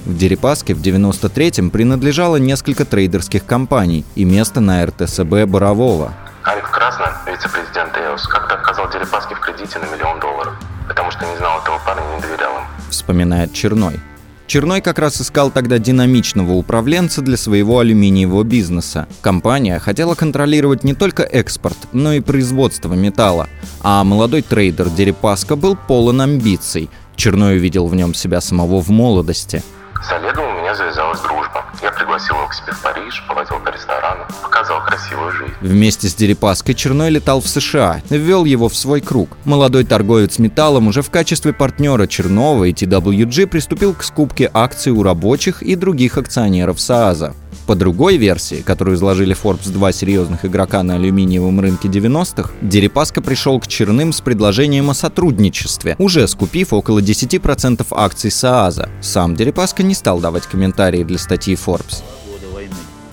В 0.06 0.16
Дерипаске 0.16 0.72
в 0.72 0.80
93-м 0.80 1.68
принадлежало 1.70 2.36
несколько 2.36 2.86
трейдерских 2.86 3.44
компаний 3.44 4.06
и 4.14 4.24
место 4.24 4.60
на 4.60 4.86
РТСБ 4.86 5.44
Борового. 5.46 6.14
Арик 6.42 6.70
Красно, 6.70 7.12
вице-президент 7.26 7.94
ЭОС, 7.98 8.26
как-то 8.28 8.54
отказал 8.54 8.90
Дерипаске 8.90 9.34
в 9.34 9.40
кредите 9.40 9.78
на 9.78 9.84
миллион 9.94 10.20
долларов 10.20 10.54
потому 10.86 11.10
что 11.10 11.24
не 11.26 11.36
знал 11.36 11.60
этого 11.60 11.78
парня 11.84 12.04
не 12.14 12.20
доверял 12.20 12.52
им. 12.58 12.64
Вспоминает 12.90 13.52
Черной. 13.52 14.00
Черной 14.46 14.80
как 14.80 15.00
раз 15.00 15.20
искал 15.20 15.50
тогда 15.50 15.78
динамичного 15.78 16.52
управленца 16.52 17.20
для 17.20 17.36
своего 17.36 17.80
алюминиевого 17.80 18.44
бизнеса. 18.44 19.08
Компания 19.20 19.80
хотела 19.80 20.14
контролировать 20.14 20.84
не 20.84 20.94
только 20.94 21.24
экспорт, 21.24 21.76
но 21.92 22.12
и 22.12 22.20
производство 22.20 22.94
металла. 22.94 23.48
А 23.82 24.04
молодой 24.04 24.42
трейдер 24.42 24.88
Дерипаска 24.88 25.56
был 25.56 25.76
полон 25.76 26.20
амбиций. 26.20 26.90
Черной 27.16 27.56
увидел 27.56 27.88
в 27.88 27.94
нем 27.96 28.14
себя 28.14 28.40
самого 28.40 28.80
в 28.80 28.90
молодости– 28.90 29.62
с 30.02 30.12
Олегом 30.12 30.55
завязалась 30.76 31.20
дружба. 31.20 31.64
Я 31.82 31.90
пригласил 31.90 32.36
его 32.36 32.46
к 32.48 32.54
себе 32.54 32.72
в 32.72 32.82
Париж, 32.82 33.24
поводил 33.28 33.58
по 33.60 33.70
ресторанам, 33.70 34.26
показал 34.42 34.84
красивую 34.84 35.32
жизнь. 35.32 35.52
Вместе 35.60 36.08
с 36.08 36.14
Дерипаской 36.14 36.74
Черной 36.74 37.10
летал 37.10 37.40
в 37.40 37.48
США, 37.48 38.00
ввел 38.10 38.44
его 38.44 38.68
в 38.68 38.76
свой 38.76 39.00
круг. 39.00 39.36
Молодой 39.44 39.84
торговец 39.84 40.38
металлом 40.38 40.88
уже 40.88 41.02
в 41.02 41.10
качестве 41.10 41.52
партнера 41.52 42.06
Чернова 42.06 42.64
и 42.64 42.72
TWG 42.72 43.46
приступил 43.46 43.94
к 43.94 44.02
скупке 44.02 44.50
акций 44.52 44.92
у 44.92 45.02
рабочих 45.02 45.62
и 45.62 45.74
других 45.74 46.18
акционеров 46.18 46.80
СААЗа. 46.80 47.34
По 47.66 47.74
другой 47.74 48.16
версии, 48.16 48.62
которую 48.62 48.96
изложили 48.96 49.34
Forbes 49.34 49.72
два 49.72 49.90
серьезных 49.90 50.44
игрока 50.44 50.84
на 50.84 50.94
алюминиевом 50.94 51.58
рынке 51.58 51.88
90-х, 51.88 52.52
Дерипаска 52.62 53.20
пришел 53.20 53.58
к 53.58 53.66
Черным 53.66 54.12
с 54.12 54.20
предложением 54.20 54.90
о 54.90 54.94
сотрудничестве, 54.94 55.96
уже 55.98 56.28
скупив 56.28 56.72
около 56.72 57.00
10% 57.00 57.84
акций 57.90 58.30
СААЗа. 58.30 58.88
Сам 59.00 59.34
Дерипаска 59.34 59.82
не 59.82 59.94
стал 59.94 60.20
давать 60.20 60.46
комментарии 60.46 61.02
для 61.02 61.18
статьи 61.18 61.56
Forbes. 61.56 62.04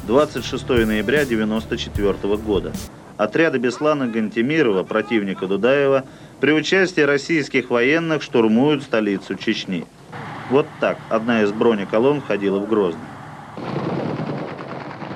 26 0.06 0.70
ноября 0.70 1.22
1994 1.22 2.38
года. 2.38 2.74
Отряды 3.18 3.58
Беслана 3.58 4.08
Гантемирова, 4.08 4.84
противника 4.84 5.48
Дудаева, 5.48 6.04
при 6.40 6.52
участии 6.52 7.02
российских 7.02 7.72
военных 7.72 8.22
штурмуют 8.22 8.84
столицу 8.84 9.34
Чечни. 9.34 9.86
Вот 10.52 10.68
так 10.80 11.00
одна 11.10 11.42
из 11.42 11.52
бронеколонн 11.52 12.22
входила 12.22 12.60
в 12.60 12.68
Грозный. 12.68 13.02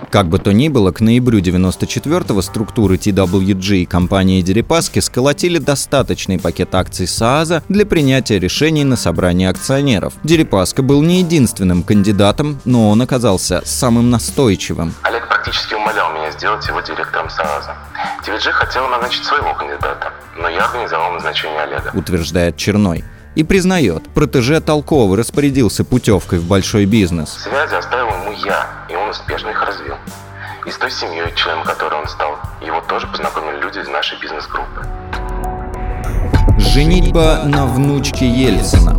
Как 0.10 0.28
бы 0.28 0.40
то 0.40 0.54
ни 0.54 0.70
было, 0.70 0.92
к 0.92 1.02
ноябрю 1.02 1.40
94-го 1.40 2.42
структуры 2.42 2.96
TWG 2.96 3.78
и 3.78 3.86
компании 3.86 4.42
Дерипаски 4.42 5.00
сколотили 5.00 5.58
достаточный 5.58 6.40
пакет 6.40 6.74
акций 6.76 7.08
СААЗа 7.08 7.64
для 7.68 7.86
принятия 7.86 8.40
решений 8.40 8.86
на 8.86 8.96
собрании 8.96 9.48
акционеров. 9.48 10.14
Дерипаска 10.24 10.82
был 10.82 11.02
не 11.02 11.20
единственным 11.20 11.84
кандидатом, 11.84 12.60
но 12.64 12.90
он 12.90 13.02
оказался 13.02 13.62
самым 13.66 14.10
настойчивым. 14.10 14.94
Олег 15.04 15.28
практически 15.28 15.74
умолял 15.74 16.14
меня 16.14 16.32
сделать 16.32 16.66
его 16.68 16.80
директором 16.80 17.30
СААЗа. 17.30 17.76
TVG 18.26 18.52
хотел 18.52 18.88
назначить 18.88 19.26
своего 19.26 19.54
кандидата, 19.56 20.14
но 20.38 20.48
я 20.48 20.66
организовал 20.66 21.14
назначение 21.14 21.62
Олега. 21.62 21.92
Утверждает 21.94 22.56
Черной 22.56 23.04
и 23.38 23.44
признает, 23.44 24.04
протеже 24.16 24.60
толково 24.62 25.16
распорядился 25.16 25.84
путевкой 25.84 26.40
в 26.40 26.48
большой 26.48 26.86
бизнес. 26.86 27.30
Связи 27.30 27.76
оставил 27.76 28.08
ему 28.08 28.32
я, 28.44 28.68
он 29.08 29.12
успешно 29.12 29.50
их 29.50 29.64
развил. 29.64 29.96
И 30.66 30.70
с 30.72 30.78
той 30.78 30.92
семьей, 30.92 31.34
членом 31.36 31.64
которой 31.64 32.02
он 32.02 32.08
стал, 32.08 32.38
его 32.62 32.82
тоже 32.82 33.08
познакомили 33.08 33.62
люди 33.62 33.80
из 33.80 33.88
нашей 33.88 34.20
бизнес-группы. 34.20 34.86
Женитьба 36.58 37.44
на 37.46 37.66
внучке 37.66 38.28
Ельцина. 38.28 38.97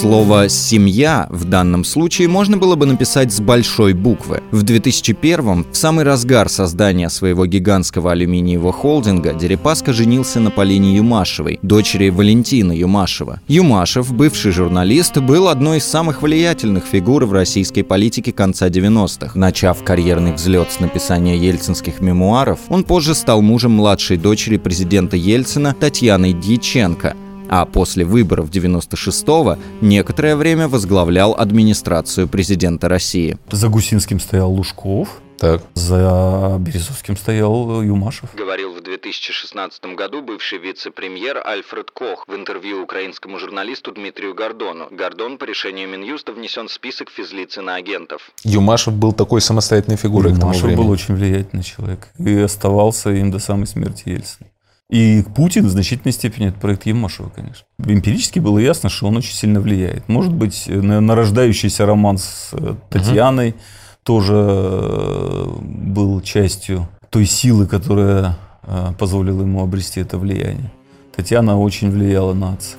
Слово 0.00 0.48
«семья» 0.48 1.26
в 1.28 1.44
данном 1.44 1.84
случае 1.84 2.26
можно 2.26 2.56
было 2.56 2.74
бы 2.74 2.86
написать 2.86 3.34
с 3.34 3.38
большой 3.38 3.92
буквы. 3.92 4.42
В 4.50 4.64
2001-м, 4.64 5.66
в 5.70 5.76
самый 5.76 6.06
разгар 6.06 6.48
создания 6.48 7.10
своего 7.10 7.44
гигантского 7.44 8.12
алюминиевого 8.12 8.72
холдинга, 8.72 9.34
Дерипаска 9.34 9.92
женился 9.92 10.40
на 10.40 10.50
Полине 10.50 10.96
Юмашевой, 10.96 11.58
дочери 11.60 12.08
Валентина 12.08 12.72
Юмашева. 12.72 13.40
Юмашев, 13.46 14.10
бывший 14.14 14.52
журналист, 14.52 15.18
был 15.18 15.48
одной 15.48 15.76
из 15.76 15.84
самых 15.84 16.22
влиятельных 16.22 16.86
фигур 16.86 17.26
в 17.26 17.34
российской 17.34 17.82
политике 17.82 18.32
конца 18.32 18.70
90-х. 18.70 19.38
Начав 19.38 19.84
карьерный 19.84 20.32
взлет 20.32 20.72
с 20.72 20.80
написания 20.80 21.36
ельцинских 21.36 22.00
мемуаров, 22.00 22.60
он 22.70 22.84
позже 22.84 23.14
стал 23.14 23.42
мужем 23.42 23.72
младшей 23.72 24.16
дочери 24.16 24.56
президента 24.56 25.18
Ельцина 25.18 25.76
Татьяны 25.78 26.32
Дьяченко– 26.32 27.16
а 27.50 27.66
после 27.66 28.04
выборов 28.04 28.48
96-го 28.48 29.58
некоторое 29.80 30.36
время 30.36 30.68
возглавлял 30.68 31.34
администрацию 31.34 32.28
президента 32.28 32.88
России. 32.88 33.38
За 33.50 33.68
Гусинским 33.68 34.20
стоял 34.20 34.50
Лужков, 34.52 35.20
так. 35.40 35.62
За 35.72 36.58
Березовским 36.60 37.16
стоял 37.16 37.80
Юмашев. 37.80 38.34
Говорил 38.34 38.74
в 38.74 38.82
2016 38.82 39.82
году 39.96 40.20
бывший 40.20 40.58
вице-премьер 40.58 41.40
Альфред 41.42 41.90
Кох 41.90 42.24
в 42.28 42.34
интервью 42.34 42.82
украинскому 42.82 43.38
журналисту 43.38 43.90
Дмитрию 43.90 44.34
Гордону. 44.34 44.88
Гордон 44.90 45.38
по 45.38 45.44
решению 45.44 45.88
Минюста 45.88 46.32
внесен 46.32 46.68
в 46.68 46.72
список 46.72 47.08
физлиц 47.08 47.56
агентов. 47.56 48.30
Юмашев 48.44 48.92
был 48.92 49.12
такой 49.14 49.40
самостоятельной 49.40 49.96
фигурой 49.96 50.32
Юмашев 50.32 50.38
к 50.38 50.40
тому 50.40 50.66
времени. 50.66 50.76
был 50.76 50.90
очень 50.90 51.14
влиятельный 51.14 51.64
человек 51.64 52.08
и 52.18 52.36
оставался 52.38 53.10
им 53.10 53.30
до 53.30 53.38
самой 53.38 53.66
смерти 53.66 54.10
Ельцина. 54.10 54.49
И 54.90 55.24
Путин 55.36 55.66
в 55.66 55.70
значительной 55.70 56.12
степени 56.12 56.48
это 56.48 56.58
проект 56.58 56.84
Емашева, 56.84 57.28
конечно. 57.28 57.64
Эмпирически 57.78 58.40
было 58.40 58.58
ясно, 58.58 58.88
что 58.88 59.06
он 59.06 59.16
очень 59.16 59.34
сильно 59.34 59.60
влияет. 59.60 60.08
Может 60.08 60.32
быть, 60.32 60.64
нарождающийся 60.66 61.86
роман 61.86 62.18
с 62.18 62.50
э, 62.52 62.74
Татьяной 62.90 63.50
угу. 63.50 63.56
тоже 64.02 64.34
э, 64.34 65.46
был 65.60 66.20
частью 66.22 66.88
той 67.08 67.24
силы, 67.24 67.68
которая 67.68 68.36
э, 68.64 68.92
позволила 68.98 69.42
ему 69.42 69.62
обрести 69.62 70.00
это 70.00 70.18
влияние. 70.18 70.72
Татьяна 71.14 71.56
очень 71.60 71.92
влияла 71.92 72.34
на 72.34 72.54
отца. 72.54 72.78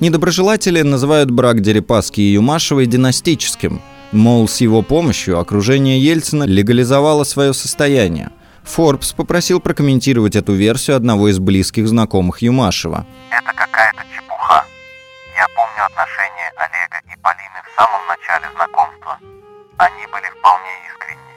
Недоброжелатели 0.00 0.82
называют 0.82 1.30
брак 1.30 1.62
Дерипаски 1.62 2.20
и 2.20 2.32
Юмашевой 2.32 2.86
династическим. 2.86 3.80
Мол, 4.10 4.48
с 4.48 4.60
его 4.60 4.82
помощью 4.82 5.38
окружение 5.38 6.00
Ельцина 6.00 6.42
легализовало 6.42 7.22
свое 7.22 7.54
состояние– 7.54 8.30
Forbes 8.66 9.14
попросил 9.14 9.60
прокомментировать 9.60 10.36
эту 10.36 10.52
версию 10.52 10.96
одного 10.96 11.28
из 11.28 11.38
близких 11.38 11.88
знакомых 11.88 12.42
Юмашева. 12.42 13.06
Это 13.30 13.52
какая-то 13.52 14.02
чепуха. 14.14 14.64
Я 15.36 15.46
помню 15.54 15.86
отношения 15.86 16.52
Олега 16.56 17.00
и 17.06 17.16
Полины 17.22 17.60
в 17.64 17.80
самом 17.80 18.06
начале 18.08 18.46
знакомства. 18.54 19.18
Они 19.78 20.04
были 20.12 20.28
вполне 20.38 20.72
искренни. 20.90 21.34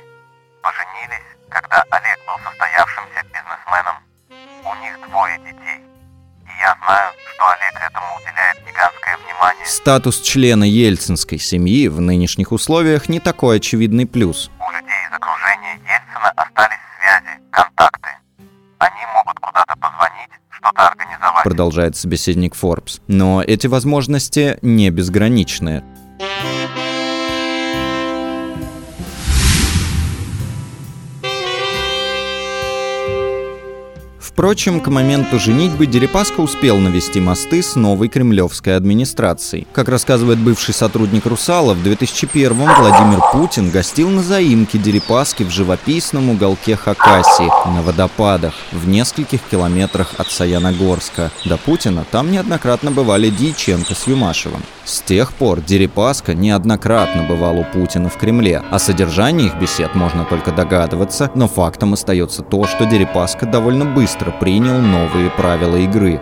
Поженились, 0.62 1.28
когда 1.50 1.84
Олег 1.92 2.18
был 2.28 2.38
состоявшимся 2.44 3.24
бизнесменом. 3.32 3.96
У 4.66 4.74
них 4.84 5.10
двое 5.10 5.38
детей. 5.40 5.80
И 6.44 6.52
я 6.60 6.76
знаю, 6.84 7.12
что 7.36 7.44
Олег 7.48 7.76
этому 7.76 8.08
уделяет 8.18 8.58
гигантское 8.68 9.18
внимание. 9.24 9.66
Статус 9.66 10.22
члена 10.22 10.64
ельцинской 10.64 11.40
семьи 11.40 11.88
в 11.88 12.02
нынешних 12.02 12.52
условиях 12.52 13.08
не 13.08 13.20
такой 13.20 13.58
очевидный 13.58 14.06
плюс. 14.06 14.50
Продолжает 21.50 21.96
собеседник 21.96 22.54
Forbes. 22.54 23.02
Но 23.08 23.42
эти 23.42 23.66
возможности 23.66 24.60
не 24.62 24.92
безграничны. 24.92 25.84
Впрочем, 34.40 34.80
к 34.80 34.88
моменту 34.88 35.38
женитьбы 35.38 35.86
Дерипаска 35.86 36.40
успел 36.40 36.78
навести 36.78 37.20
мосты 37.20 37.62
с 37.62 37.76
новой 37.76 38.08
кремлевской 38.08 38.78
администрацией. 38.78 39.68
Как 39.74 39.90
рассказывает 39.90 40.40
бывший 40.40 40.74
сотрудник 40.74 41.26
«Русала», 41.26 41.74
в 41.74 41.86
2001-м 41.86 42.56
Владимир 42.56 43.20
Путин 43.34 43.70
гостил 43.70 44.08
на 44.08 44.24
заимке 44.24 44.78
Дерипаски 44.78 45.44
в 45.44 45.50
живописном 45.50 46.30
уголке 46.30 46.78
Хакасии, 46.78 47.52
на 47.68 47.82
водопадах, 47.82 48.54
в 48.72 48.88
нескольких 48.88 49.42
километрах 49.52 50.14
от 50.18 50.32
Саяногорска. 50.32 51.32
До 51.44 51.58
Путина 51.58 52.06
там 52.10 52.32
неоднократно 52.32 52.92
бывали 52.92 53.30
Дьяченко 53.30 53.94
с 53.94 54.08
Юмашевым. 54.08 54.64
С 54.86 55.02
тех 55.02 55.34
пор 55.34 55.60
Дерипаска 55.60 56.34
неоднократно 56.34 57.24
бывал 57.24 57.60
у 57.60 57.66
Путина 57.66 58.08
в 58.08 58.18
Кремле. 58.18 58.64
О 58.72 58.80
содержании 58.80 59.48
их 59.48 59.56
бесед 59.56 59.96
можно 59.96 60.24
только 60.24 60.54
догадываться, 60.54 61.30
но 61.36 61.50
фактом 61.50 61.92
остается 61.92 62.42
то, 62.42 62.66
что 62.68 62.86
Дерипаска 62.86 63.46
довольно 63.46 63.84
быстро 63.84 64.29
принял 64.32 64.80
новые 64.80 65.30
правила 65.30 65.76
игры. 65.78 66.20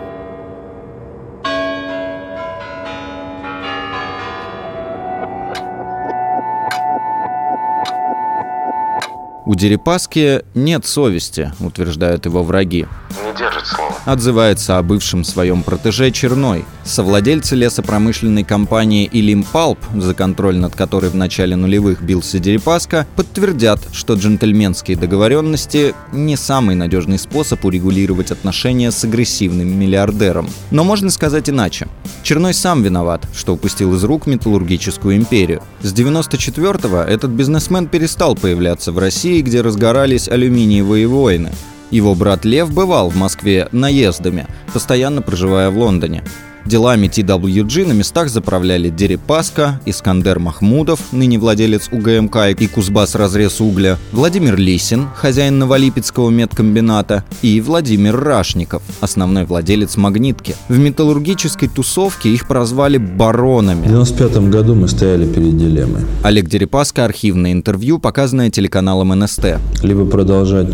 У 9.48 9.54
Дерипаски 9.54 10.42
нет 10.52 10.84
совести, 10.84 11.52
утверждают 11.58 12.26
его 12.26 12.42
враги. 12.42 12.86
Не 13.24 13.34
держит 13.38 13.66
слова. 13.66 13.94
Отзывается 14.04 14.76
о 14.76 14.82
бывшем 14.82 15.24
своем 15.24 15.62
протеже 15.62 16.10
Черной. 16.10 16.66
Совладельцы 16.88 17.54
лесопромышленной 17.54 18.44
компании 18.44 19.06
«Илимпалп», 19.12 19.78
за 19.94 20.14
контроль 20.14 20.56
над 20.56 20.74
которой 20.74 21.10
в 21.10 21.14
начале 21.14 21.54
нулевых 21.54 22.00
бился 22.00 22.38
Дерипаска, 22.38 23.06
подтвердят, 23.14 23.78
что 23.92 24.14
джентльменские 24.14 24.96
договоренности– 24.96 25.94
не 26.14 26.34
самый 26.34 26.76
надежный 26.76 27.18
способ 27.18 27.62
урегулировать 27.66 28.30
отношения 28.30 28.90
с 28.90 29.04
агрессивным 29.04 29.68
миллиардером. 29.78 30.48
Но 30.70 30.82
можно 30.82 31.10
сказать 31.10 31.50
иначе. 31.50 31.88
Черной 32.22 32.54
сам 32.54 32.82
виноват, 32.82 33.28
что 33.34 33.52
упустил 33.52 33.94
из 33.94 34.02
рук 34.04 34.26
металлургическую 34.26 35.14
империю. 35.14 35.62
С 35.82 35.92
94-го 35.92 37.02
этот 37.02 37.30
бизнесмен 37.32 37.86
перестал 37.86 38.34
появляться 38.34 38.92
в 38.92 38.98
России 38.98 39.42
где 39.42 39.60
разгорались 39.60 40.26
алюминиевые 40.26 41.06
войны. 41.06 41.50
Его 41.90 42.14
брат 42.14 42.46
Лев 42.46 42.72
бывал 42.72 43.10
в 43.10 43.16
Москве 43.16 43.68
наездами, 43.72 44.46
постоянно 44.72 45.20
проживая 45.20 45.68
в 45.68 45.76
Лондоне. 45.76 46.24
Делами 46.68 47.06
TWG 47.06 47.86
на 47.86 47.92
местах 47.92 48.28
заправляли 48.28 48.90
Дерипаска, 48.90 49.80
Искандер 49.86 50.38
Махмудов, 50.38 51.00
ныне 51.12 51.38
владелец 51.38 51.88
УГМК 51.90 52.60
и 52.60 52.66
Кузбасс 52.66 53.14
разрез 53.14 53.62
угля, 53.62 53.96
Владимир 54.12 54.58
Лисин, 54.58 55.06
хозяин 55.14 55.58
Новолипецкого 55.58 56.28
медкомбината, 56.28 57.24
и 57.40 57.58
Владимир 57.62 58.20
Рашников, 58.20 58.82
основной 59.00 59.46
владелец 59.46 59.96
«Магнитки». 59.96 60.56
В 60.68 60.78
металлургической 60.78 61.68
тусовке 61.68 62.28
их 62.28 62.46
прозвали 62.46 62.98
«баронами». 62.98 63.86
В 63.86 63.88
95 63.88 64.50
году 64.50 64.74
мы 64.74 64.88
стояли 64.88 65.24
перед 65.26 65.56
дилеммой. 65.56 66.02
Олег 66.22 66.50
Дерипаска, 66.50 67.06
архивное 67.06 67.52
интервью, 67.52 67.98
показанное 67.98 68.50
телеканалом 68.50 69.18
НСТ. 69.18 69.56
Либо 69.82 70.04
продолжать 70.04 70.68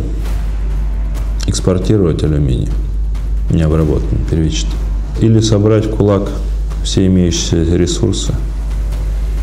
экспортировать 1.47 2.25
алюминий, 2.25 2.71
необработанный, 3.49 4.25
первичный, 4.29 4.73
или 5.21 5.41
собрать 5.41 5.87
в 5.87 5.97
кулак 5.97 6.29
все 6.83 7.07
имеющиеся 7.07 7.77
ресурсы 7.77 8.35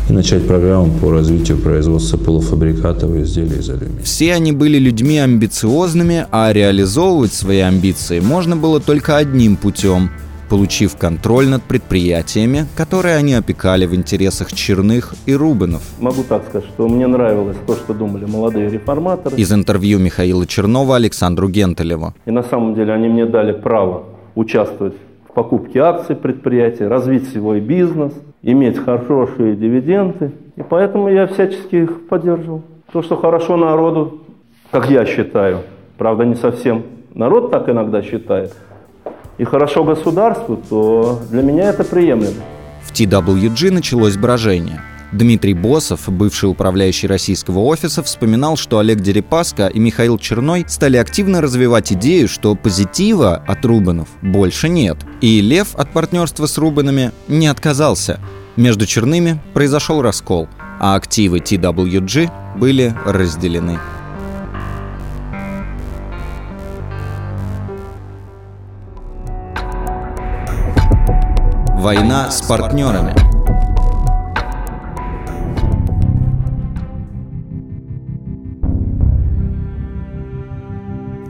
и 0.08 0.12
начать 0.12 0.46
программу 0.46 0.92
по 0.98 1.10
развитию 1.10 1.58
производства 1.58 2.16
полуфабрикатов 2.16 3.14
и 3.14 3.22
изделий 3.22 3.58
из 3.58 3.70
алюминия. 3.70 4.02
Все 4.02 4.34
они 4.34 4.52
были 4.52 4.78
людьми 4.78 5.18
амбициозными, 5.18 6.26
а 6.30 6.52
реализовывать 6.52 7.32
свои 7.32 7.60
амбиции 7.60 8.20
можно 8.20 8.56
было 8.56 8.80
только 8.80 9.16
одним 9.16 9.56
путем– 9.56 10.10
получив 10.52 10.98
контроль 10.98 11.48
над 11.48 11.62
предприятиями, 11.62 12.66
которые 12.76 13.16
они 13.16 13.32
опекали 13.32 13.86
в 13.86 13.94
интересах 13.94 14.52
Черных 14.52 15.14
и 15.24 15.34
Рубинов. 15.34 15.80
Могу 15.98 16.24
так 16.28 16.44
сказать, 16.46 16.68
что 16.68 16.88
мне 16.88 17.06
нравилось 17.06 17.56
то, 17.66 17.74
что 17.74 17.94
думали 17.94 18.26
молодые 18.26 18.68
реформаторы. 18.68 19.34
Из 19.36 19.50
интервью 19.50 19.98
Михаила 19.98 20.46
Чернова 20.46 20.96
Александру 20.96 21.48
Гентелеву. 21.48 22.12
И 22.26 22.30
на 22.30 22.42
самом 22.42 22.74
деле 22.74 22.92
они 22.92 23.08
мне 23.08 23.24
дали 23.24 23.52
право 23.52 24.04
участвовать 24.34 24.92
в 25.32 25.34
покупке 25.34 25.80
акций 25.80 26.14
предприятия, 26.14 26.88
развить 26.88 27.26
свой 27.32 27.60
бизнес, 27.60 28.12
иметь 28.42 28.76
хорошие 28.76 29.56
дивиденды. 29.56 30.32
И 30.56 30.62
поэтому 30.62 31.08
я 31.08 31.26
всячески 31.26 31.76
их 31.76 32.06
поддерживал. 32.06 32.62
То, 32.92 33.00
что 33.00 33.16
хорошо 33.16 33.56
народу, 33.56 34.20
как 34.70 34.90
я 34.90 35.06
считаю, 35.06 35.60
правда 35.96 36.26
не 36.26 36.34
совсем 36.34 36.82
народ 37.14 37.50
так 37.50 37.66
иногда 37.70 38.02
считает, 38.02 38.54
и 39.38 39.44
хорошо 39.44 39.84
государству, 39.84 40.60
то 40.68 41.18
для 41.30 41.42
меня 41.42 41.70
это 41.70 41.82
приемлемо. 41.82 42.42
В 42.82 42.92
TWG 42.92 43.72
началось 43.72 44.18
брожение. 44.18 44.80
Дмитрий 45.12 45.52
Босов, 45.52 46.08
бывший 46.08 46.48
управляющий 46.48 47.06
российского 47.06 47.60
офиса, 47.60 48.02
вспоминал, 48.02 48.56
что 48.56 48.78
Олег 48.78 49.00
Дерипаска 49.00 49.66
и 49.66 49.78
Михаил 49.78 50.18
Черной 50.18 50.64
стали 50.66 50.96
активно 50.96 51.42
развивать 51.42 51.92
идею, 51.92 52.28
что 52.28 52.54
позитива 52.54 53.36
от 53.36 53.64
Рубанов 53.64 54.08
больше 54.22 54.70
нет. 54.70 54.96
И 55.20 55.42
Лев 55.42 55.76
от 55.76 55.92
партнерства 55.92 56.46
с 56.46 56.56
Рубанами 56.56 57.12
не 57.28 57.46
отказался. 57.46 58.20
Между 58.56 58.86
Черными 58.86 59.38
произошел 59.52 60.00
раскол, 60.00 60.48
а 60.80 60.94
активы 60.94 61.38
TWG 61.38 62.58
были 62.58 62.94
разделены. 63.04 63.78
Война 71.78 72.30
с 72.30 72.42
партнерами. 72.42 73.31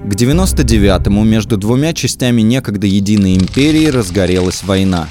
К 0.05 0.15
99-му 0.15 1.23
между 1.23 1.57
двумя 1.57 1.93
частями 1.93 2.43
некогда 2.43 2.87
единой 2.87 3.37
империи 3.37 3.87
разгорелась 3.87 4.63
война. 4.65 5.09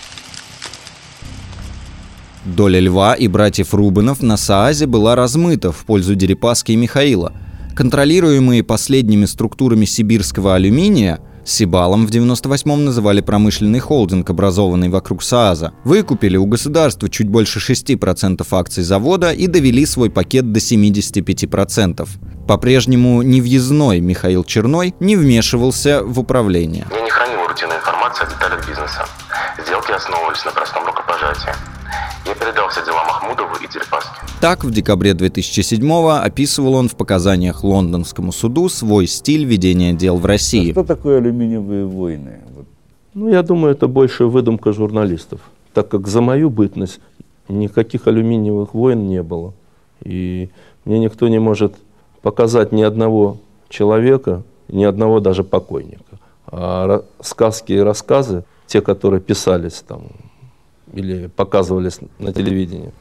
Доля 2.43 2.79
Льва 2.79 3.15
и 3.15 3.27
братьев 3.27 3.73
Рубинов 3.73 4.21
на 4.21 4.35
Саазе 4.35 4.87
была 4.87 5.15
размыта 5.15 5.71
в 5.71 5.85
пользу 5.85 6.15
Дерипаски 6.15 6.73
и 6.73 6.75
Михаила. 6.75 7.33
Контролируемые 7.73 8.63
последними 8.63 9.25
структурами 9.25 9.85
сибирского 9.85 10.55
алюминия– 10.55 11.19
Сибалом 11.45 12.05
в 12.05 12.11
98-м 12.11 12.85
называли 12.85 13.21
промышленный 13.21 13.79
холдинг, 13.79 14.29
образованный 14.29 14.89
вокруг 14.89 15.23
СААЗа. 15.23 15.73
Выкупили 15.83 16.37
у 16.37 16.45
государства 16.45 17.09
чуть 17.09 17.29
больше 17.29 17.59
6% 17.59 18.45
акций 18.51 18.83
завода 18.83 19.31
и 19.31 19.47
довели 19.47 19.85
свой 19.85 20.09
пакет 20.09 20.51
до 20.51 20.59
75%. 20.59 22.07
По-прежнему 22.47 23.21
невъездной 23.21 23.99
Михаил 23.99 24.43
Черной 24.43 24.93
не 24.99 25.15
вмешивался 25.15 26.03
в 26.03 26.19
управление. 26.19 26.85
Я 26.91 27.01
не 27.01 27.09
хранил 27.09 27.47
рутинной 27.47 27.77
информации 27.77 28.25
о 28.25 28.29
деталях 28.29 28.67
бизнеса. 28.67 29.05
Сделки 29.65 29.91
основывались 29.91 30.43
на 30.45 30.51
простом 30.51 30.85
рукопожатии. 30.85 31.51
Я 32.25 32.35
передал 32.35 32.69
все 32.69 32.85
дела 32.85 33.03
Махмудову 33.05 33.55
и 33.55 33.67
Дерипаске. 33.67 34.11
Так, 34.39 34.63
в 34.63 34.71
декабре 34.71 35.11
2007-го 35.13 36.09
описывал 36.09 36.75
он 36.75 36.87
в 36.87 36.95
показаниях 36.95 37.63
лондонскому 37.63 38.31
суду 38.31 38.69
свой 38.69 39.07
стиль 39.07 39.45
ведения 39.45 39.93
дел 39.93 40.17
в 40.17 40.25
России. 40.25 40.69
А 40.69 40.73
что 40.73 40.83
такое 40.83 41.17
алюминиевые 41.17 41.85
войны? 41.85 42.39
Ну, 43.13 43.27
я 43.29 43.41
думаю, 43.41 43.73
это 43.73 43.87
больше 43.87 44.25
выдумка 44.25 44.71
журналистов, 44.71 45.41
так 45.73 45.89
как 45.89 46.07
за 46.07 46.21
мою 46.21 46.49
бытность 46.49 46.99
никаких 47.49 48.07
алюминиевых 48.07 48.73
войн 48.73 49.07
не 49.07 49.23
было. 49.23 49.53
И 50.03 50.49
мне 50.85 50.99
никто 50.99 51.27
не 51.27 51.39
может 51.39 51.75
показать 52.21 52.71
ни 52.71 52.83
одного 52.83 53.37
человека, 53.67 54.43
ни 54.67 54.83
одного 54.83 55.19
даже 55.19 55.43
покойника. 55.43 56.19
А 56.47 57.03
сказки 57.19 57.73
и 57.73 57.79
рассказы, 57.79 58.43
те, 58.67 58.81
которые 58.81 59.21
писались 59.21 59.83
там 59.87 60.03
или 60.93 61.27
показывались 61.27 61.99
на 62.19 62.33
телевидении. 62.33 62.91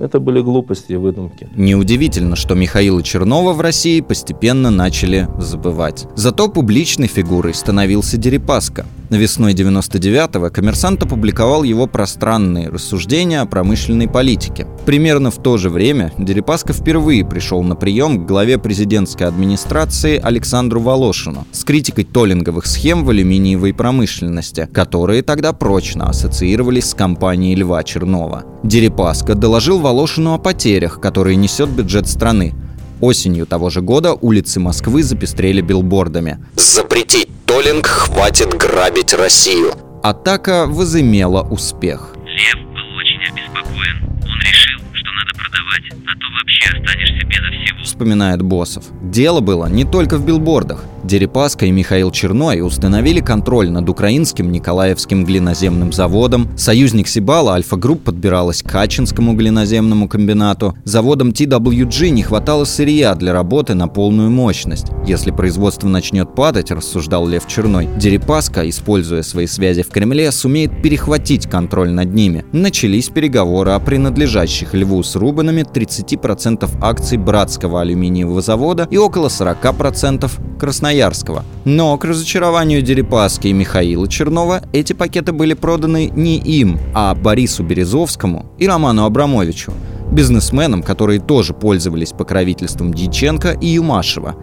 Это 0.00 0.18
были 0.18 0.40
глупости 0.40 0.92
и 0.92 0.96
выдумки. 0.96 1.48
Неудивительно, 1.54 2.34
что 2.34 2.54
Михаила 2.54 3.02
Чернова 3.02 3.52
в 3.52 3.60
России 3.60 4.00
постепенно 4.00 4.70
начали 4.70 5.28
забывать. 5.38 6.06
Зато 6.16 6.48
публичной 6.48 7.06
фигурой 7.06 7.52
становился 7.54 8.16
Дерипаска. 8.16 8.86
Весной 9.10 9.54
99-го 9.54 10.50
коммерсант 10.50 11.02
опубликовал 11.02 11.64
его 11.64 11.88
пространные 11.88 12.68
рассуждения 12.68 13.40
о 13.40 13.46
промышленной 13.46 14.08
политике. 14.08 14.68
Примерно 14.86 15.32
в 15.32 15.42
то 15.42 15.58
же 15.58 15.68
время 15.68 16.12
Дерипаска 16.16 16.72
впервые 16.72 17.26
пришел 17.26 17.62
на 17.64 17.74
прием 17.74 18.22
к 18.22 18.28
главе 18.28 18.56
президентской 18.56 19.24
администрации 19.24 20.20
Александру 20.22 20.80
Волошину 20.80 21.44
с 21.50 21.64
критикой 21.64 22.04
толлинговых 22.04 22.66
схем 22.66 23.04
в 23.04 23.10
алюминиевой 23.10 23.74
промышленности, 23.74 24.68
которые 24.72 25.22
тогда 25.22 25.52
прочно 25.52 26.08
ассоциировались 26.08 26.90
с 26.90 26.94
компанией 26.94 27.56
Льва 27.56 27.82
Черного. 27.82 28.44
Дерипаска 28.62 29.34
доложил 29.34 29.80
Волошину 29.90 30.34
о 30.34 30.38
потерях, 30.38 31.00
которые 31.00 31.34
несет 31.34 31.68
бюджет 31.68 32.06
страны. 32.06 32.54
Осенью 33.00 33.44
того 33.44 33.70
же 33.70 33.80
года 33.80 34.12
улицы 34.14 34.60
Москвы 34.60 35.02
запестрели 35.02 35.62
билбордами. 35.62 36.38
«Запретить 36.54 37.28
Толлинг, 37.44 37.88
хватит 37.88 38.54
грабить 38.54 39.12
Россию!» 39.14 39.72
Атака 40.04 40.66
возымела 40.68 41.42
успех. 41.42 42.14
Лев 42.24 42.54
был 42.68 42.96
очень 42.98 43.18
обеспокоен. 43.32 43.96
Он 44.22 44.38
решил, 44.38 44.78
что 44.92 45.10
надо 45.10 45.32
продавать, 45.36 45.69
а 46.06 46.18
то 46.18 46.26
вообще 46.38 46.64
останешься 46.76 47.26
без 47.26 47.38
всего. 47.38 47.84
Вспоминает 47.84 48.42
Босов. 48.42 48.84
Дело 49.02 49.40
было 49.40 49.66
не 49.66 49.84
только 49.84 50.16
в 50.18 50.26
билбордах. 50.26 50.84
Дерипаска 51.02 51.64
и 51.66 51.70
Михаил 51.70 52.10
Черной 52.10 52.60
установили 52.60 53.20
контроль 53.20 53.70
над 53.70 53.88
украинским 53.88 54.52
Николаевским 54.52 55.24
глиноземным 55.24 55.92
заводом. 55.92 56.48
Союзник 56.56 57.08
Сибала 57.08 57.54
Альфа 57.54 57.76
Групп 57.76 58.04
подбиралась 58.04 58.62
к 58.62 58.70
Ачинскому 58.70 59.32
глиноземному 59.32 60.08
комбинату. 60.08 60.76
Заводом 60.84 61.30
TWG 61.30 62.10
не 62.10 62.22
хватало 62.22 62.64
сырья 62.64 63.14
для 63.14 63.32
работы 63.32 63.74
на 63.74 63.88
полную 63.88 64.30
мощность. 64.30 64.88
Если 65.06 65.30
производство 65.30 65.88
начнет 65.88 66.34
падать, 66.34 66.70
рассуждал 66.70 67.26
Лев 67.26 67.46
Черной, 67.46 67.88
Дерипаска, 67.96 68.68
используя 68.68 69.22
свои 69.22 69.46
связи 69.46 69.82
в 69.82 69.88
Кремле, 69.88 70.30
сумеет 70.32 70.82
перехватить 70.82 71.48
контроль 71.48 71.90
над 71.90 72.12
ними. 72.12 72.44
Начались 72.52 73.08
переговоры 73.08 73.72
о 73.72 73.80
принадлежащих 73.80 74.74
Льву 74.74 75.02
с 75.02 75.16
Рубанами 75.16 75.59
30% 75.62 76.68
акций 76.80 77.18
братского 77.18 77.80
алюминиевого 77.80 78.40
завода 78.40 78.86
и 78.90 78.96
около 78.96 79.28
40% 79.28 80.30
Красноярского 80.58 80.90
Красноярского. 80.90 81.44
Но, 81.64 81.96
к 81.98 82.04
разочарованию 82.04 82.82
Дерипаски 82.82 83.48
и 83.48 83.52
Михаила 83.52 84.08
Чернова, 84.08 84.62
эти 84.72 84.92
пакеты 84.92 85.32
были 85.32 85.54
проданы 85.54 86.10
не 86.14 86.38
им, 86.38 86.78
а 86.94 87.14
Борису 87.14 87.64
Березовскому 87.64 88.46
и 88.58 88.66
Роману 88.66 89.04
Абрамовичу, 89.04 89.72
бизнесменам, 90.10 90.82
которые 90.82 91.20
тоже 91.20 91.54
пользовались 91.54 92.12
покровительством 92.12 92.92
Дьяченко 92.92 93.52
и 93.60 93.66
Юмашева. 93.68 94.36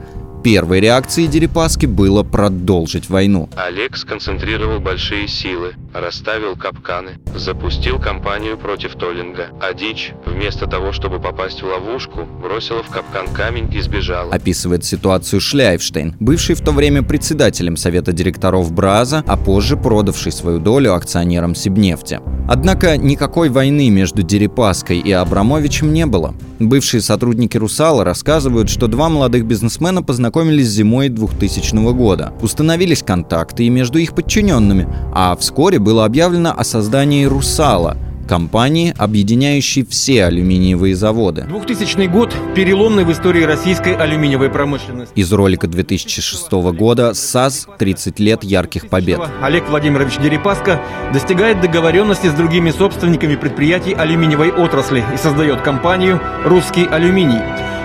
Первой 0.44 0.80
реакцией 0.80 1.28
Дерипаски 1.28 1.86
было 1.86 2.24
продолжить 2.24 3.10
войну. 3.10 3.50
Олег 3.56 3.98
сконцентрировал 3.98 4.80
большие 4.80 5.28
силы, 5.28 5.74
расставил 5.94 6.56
капканы, 6.56 7.20
запустил 7.36 8.00
кампанию 8.00 8.58
против 8.58 8.96
Толлинга. 8.96 9.48
А 9.60 9.74
дичь, 9.74 10.14
вместо 10.26 10.68
того, 10.68 10.94
чтобы 10.94 11.20
попасть 11.20 11.62
в 11.62 11.66
ловушку, 11.66 12.26
бросила 12.42 12.84
в 12.84 12.90
капкан 12.90 13.28
камень 13.34 13.74
и 13.74 13.82
сбежала. 13.82 14.32
Описывает 14.32 14.86
ситуацию 14.86 15.42
Шляйфштейн, 15.42 16.16
бывший 16.20 16.56
в 16.56 16.62
то 16.62 16.72
время 16.72 17.04
председателем 17.04 17.76
совета 17.76 18.14
директоров 18.14 18.72
Браза, 18.72 19.24
а 19.28 19.36
позже 19.38 19.76
продавший 19.76 20.32
свою 20.32 20.60
долю 20.60 20.94
акционерам 20.94 21.56
Сибнефти. 21.56 22.22
Однако 22.48 22.96
никакой 22.96 23.50
войны 23.50 23.90
между 23.90 24.24
Дерипаской 24.24 25.00
и 25.00 25.12
Абрамовичем 25.12 25.92
не 25.92 26.06
было. 26.06 26.34
Бывшие 26.60 27.02
сотрудники 27.02 27.58
«Русала» 27.58 28.06
рассказывают, 28.06 28.70
что 28.70 28.88
два 28.88 29.10
молодых 29.10 29.46
бизнесмена 29.46 30.02
познакомились 30.02 30.27
зимой 30.70 31.10
2000 31.10 31.94
года. 31.94 32.34
Установились 32.42 33.04
контакты 33.04 33.66
и 33.66 33.70
между 33.70 34.00
их 34.00 34.14
подчиненными, 34.14 34.88
а 35.14 35.36
вскоре 35.36 35.80
было 35.80 36.06
объявлено 36.06 36.54
о 36.56 36.64
создании 36.64 37.26
«Русала», 37.26 37.98
компании, 38.28 38.94
объединяющей 38.98 39.86
все 39.86 40.26
алюминиевые 40.26 40.96
заводы. 40.96 41.46
2000 41.50 42.08
год– 42.08 42.36
переломный 42.56 43.06
в 43.06 43.12
истории 43.12 43.44
российской 43.44 43.96
алюминиевой 43.96 44.50
промышленности. 44.50 45.14
Из 45.16 45.32
ролика 45.32 45.68
2006 45.68 46.52
года 46.52 47.14
САЗ 47.14 47.68
«30 47.80 48.22
лет 48.22 48.44
ярких 48.44 48.90
побед». 48.90 49.20
Олег 49.42 49.68
Владимирович 49.70 50.18
Дерипаска 50.18 50.82
достигает 51.14 51.62
договоренности 51.62 52.28
с 52.28 52.34
другими 52.34 52.70
собственниками 52.72 53.36
предприятий 53.36 53.94
алюминиевой 53.94 54.52
отрасли 54.52 55.04
и 55.14 55.18
создает 55.18 55.62
компанию 55.62 56.22
«Русский 56.46 56.86
алюминий», 56.86 57.40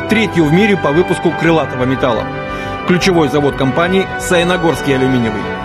третью 0.09 0.45
в 0.45 0.53
мире 0.53 0.77
по 0.77 0.93
выпуску 0.93 1.31
крылатого 1.31 1.85
металла. 1.85 2.27
Ключевой 2.87 3.29
завод 3.29 3.57
компании– 3.57 4.07
Саяногорский 4.21 4.95
алюминиевый. 4.95 5.62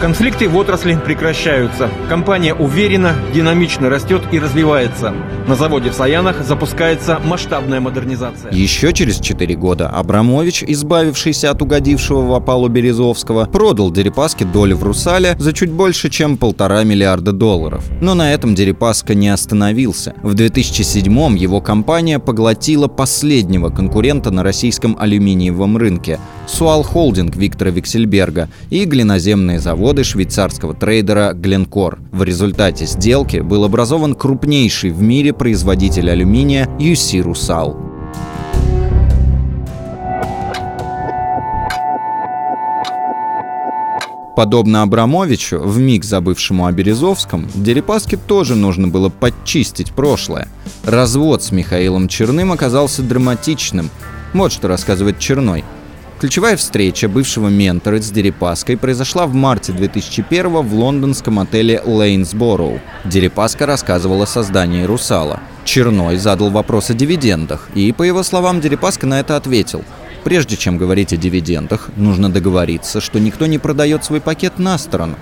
Конфликты 0.00 0.46
в 0.46 0.56
отрасли 0.56 0.98
прекращаются. 1.02 1.88
Компания 2.10 2.52
уверенно, 2.52 3.14
динамично 3.32 3.88
растет 3.88 4.22
и 4.30 4.38
развивается. 4.38 5.14
На 5.48 5.54
заводе 5.54 5.90
в 5.90 5.94
Саянах 5.94 6.44
запускается 6.44 7.18
масштабная 7.24 7.80
модернизация. 7.80 8.52
Еще 8.52 8.92
через 8.92 9.18
4 9.20 9.56
года 9.56 9.88
Абрамович, 9.88 10.64
избавившийся 10.66 11.50
от 11.50 11.62
угодившего 11.62 12.20
в 12.26 12.34
опалу 12.34 12.68
Березовского, 12.68 13.46
продал 13.46 13.90
Дерипаске 13.90 14.44
доли 14.44 14.74
в 14.74 14.84
Русале 14.84 15.34
за 15.38 15.54
чуть 15.54 15.70
больше, 15.70 16.10
чем 16.10 16.36
полтора 16.36 16.84
миллиарда 16.84 17.32
долларов. 17.32 17.82
Но 18.02 18.14
на 18.14 18.34
этом 18.34 18.54
Дерипаска 18.54 19.14
не 19.14 19.30
остановился. 19.30 20.12
В 20.22 20.34
2007 20.34 21.38
его 21.38 21.62
компания 21.62 22.18
поглотила 22.18 22.86
последнего 22.86 23.70
конкурента 23.70 24.30
на 24.30 24.42
российском 24.42 24.94
алюминиевом 25.00 25.78
рынке– 25.78 26.20
Суал 26.46 26.84
Холдинг 26.84 27.34
Виктора 27.36 27.70
Виксельберга 27.70 28.48
и 28.70 28.84
глиноземные 28.84 29.58
заводы 29.58 30.04
швейцарского 30.04 30.74
трейдера 30.74 31.32
Glencore. 31.34 31.98
В 32.12 32.22
результате 32.22 32.86
сделки 32.86 33.38
был 33.38 33.64
образован 33.64 34.14
крупнейший 34.14 34.90
в 34.90 35.02
мире 35.02 35.32
производитель 35.32 36.08
алюминия 36.08 36.66
UC 36.78 37.24
Rusal. 37.24 37.76
Подобно 44.36 44.82
Абрамовичу, 44.82 45.58
в 45.58 45.78
миг 45.78 46.04
забывшему 46.04 46.66
о 46.66 46.72
Березовском, 46.72 47.48
Дерипаске 47.54 48.18
тоже 48.18 48.54
нужно 48.54 48.86
было 48.86 49.08
подчистить 49.08 49.92
прошлое. 49.92 50.46
Развод 50.84 51.42
с 51.42 51.52
Михаилом 51.52 52.06
Черным 52.06 52.52
оказался 52.52 53.02
драматичным. 53.02 53.88
Вот 54.34 54.52
что 54.52 54.68
рассказывает 54.68 55.18
Черной– 55.18 55.64
Ключевая 56.18 56.56
встреча 56.56 57.10
бывшего 57.10 57.48
ментора 57.48 58.00
с 58.00 58.10
Дерипаской 58.10 58.78
произошла 58.78 59.26
в 59.26 59.34
марте 59.34 59.72
2001 59.72 60.48
в 60.62 60.74
лондонском 60.74 61.38
отеле 61.38 61.82
Лейнсбороу. 61.84 62.80
Дерипаска 63.04 63.66
рассказывала 63.66 64.24
о 64.24 64.26
создании 64.26 64.84
«Русала». 64.84 65.40
Черной 65.66 66.16
задал 66.16 66.48
вопрос 66.48 66.88
о 66.88 66.94
дивидендах, 66.94 67.68
и, 67.74 67.92
по 67.92 68.02
его 68.02 68.22
словам, 68.22 68.62
Дерипаска 68.62 69.06
на 69.06 69.20
это 69.20 69.36
ответил. 69.36 69.84
Прежде 70.24 70.56
чем 70.56 70.78
говорить 70.78 71.12
о 71.12 71.18
дивидендах, 71.18 71.90
нужно 71.96 72.30
договориться, 72.32 73.02
что 73.02 73.20
никто 73.20 73.44
не 73.44 73.58
продает 73.58 74.02
свой 74.02 74.22
пакет 74.22 74.58
на 74.58 74.78
сторону. 74.78 75.16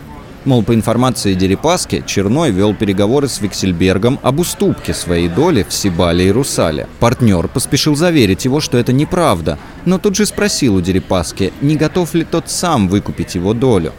Мол, 0.45 0.63
по 0.63 0.75
информации 0.75 1.33
Дерипаски, 1.35 2.05
Черной 2.07 2.51
вел 2.51 2.75
переговоры 2.75 3.29
с 3.29 3.41
Виксельбергом 3.41 4.21
об 4.23 4.41
уступке 4.41 4.93
своей 4.93 5.29
доли 5.29 5.65
в 5.67 5.73
Сибале 5.73 6.29
и 6.29 6.31
Русале. 6.31 6.87
Партнер 7.01 7.49
поспешил 7.49 7.97
заверить 7.97 8.45
его, 8.45 8.61
что 8.61 8.77
это 8.77 8.93
неправда, 8.93 9.59
но 9.87 9.99
тут 9.99 10.17
же 10.17 10.27
спросил 10.27 10.75
у 10.77 10.81
Дерипаски, 10.83 11.53
не 11.63 11.77
готов 11.77 12.13
ли 12.13 12.25
тот 12.25 12.51
сам 12.51 12.89
выкупить 12.89 13.35
его 13.35 13.55
долю. 13.55 13.95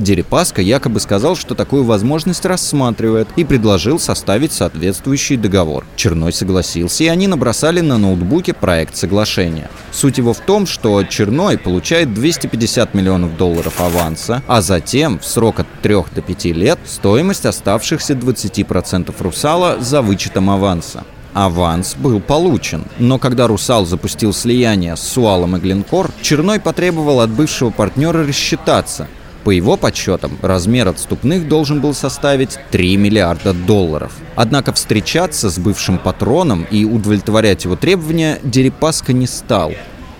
Дерипаска 0.00 0.62
якобы 0.62 0.98
сказал, 0.98 1.36
что 1.36 1.54
такую 1.54 1.84
возможность 1.84 2.46
рассматривает 2.46 3.28
и 3.36 3.44
предложил 3.44 3.98
составить 3.98 4.52
соответствующий 4.52 5.36
договор. 5.36 5.84
Черной 5.94 6.32
согласился, 6.32 7.04
и 7.04 7.08
они 7.08 7.26
набросали 7.26 7.80
на 7.80 7.98
ноутбуке 7.98 8.54
проект 8.54 8.96
соглашения. 8.96 9.70
Суть 9.92 10.16
его 10.16 10.32
в 10.32 10.40
том, 10.40 10.66
что 10.66 11.04
Черной 11.04 11.58
получает 11.58 12.14
250 12.14 12.94
миллионов 12.94 13.36
долларов 13.36 13.78
аванса, 13.78 14.42
а 14.46 14.62
затем 14.62 15.18
в 15.18 15.26
срок 15.26 15.60
от 15.60 15.66
3 15.82 15.96
до 16.14 16.22
5 16.22 16.44
лет 16.46 16.78
стоимость 16.86 17.44
оставшихся 17.44 18.14
20% 18.14 19.14
русала 19.18 19.76
за 19.80 20.00
вычетом 20.00 20.48
аванса. 20.48 21.04
Аванс 21.34 21.94
был 21.94 22.20
получен, 22.20 22.84
но 22.98 23.18
когда 23.18 23.46
«Русал» 23.46 23.86
запустил 23.86 24.32
слияние 24.32 24.96
с 24.96 25.00
«Суалом» 25.00 25.56
и 25.56 25.60
«Глинкор», 25.60 26.10
Черной 26.22 26.58
потребовал 26.58 27.20
от 27.20 27.30
бывшего 27.30 27.70
партнера 27.70 28.26
рассчитаться– 28.26 29.06
по 29.44 29.50
его 29.50 29.76
подсчетам, 29.76 30.38
размер 30.42 30.88
отступных 30.88 31.48
должен 31.48 31.80
был 31.80 31.94
составить 31.94 32.58
3 32.70 32.96
миллиарда 32.96 33.52
долларов. 33.52 34.12
Однако 34.36 34.72
встречаться 34.72 35.50
с 35.50 35.58
бывшим 35.58 35.98
патроном 35.98 36.66
и 36.70 36.84
удовлетворять 36.84 37.64
его 37.64 37.76
требования 37.76 38.38
Дерипаска 38.42 39.12
не 39.12 39.26
стал. 39.26 39.72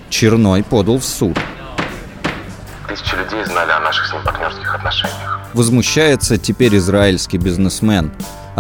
Черной 0.09 0.63
подал 0.63 0.99
в 0.99 1.05
суд. 1.05 1.39
Тысячи 2.89 3.15
людей 3.15 3.45
знали 3.45 3.71
о 3.71 3.81
наших 3.81 4.07
с 4.07 4.13
ним 4.13 4.23
партнерских 4.25 4.75
отношениях. 4.75 5.41
Возмущается 5.55 6.39
теперь 6.39 6.77
израильский 6.77 7.39
бизнесмен. 7.39 8.11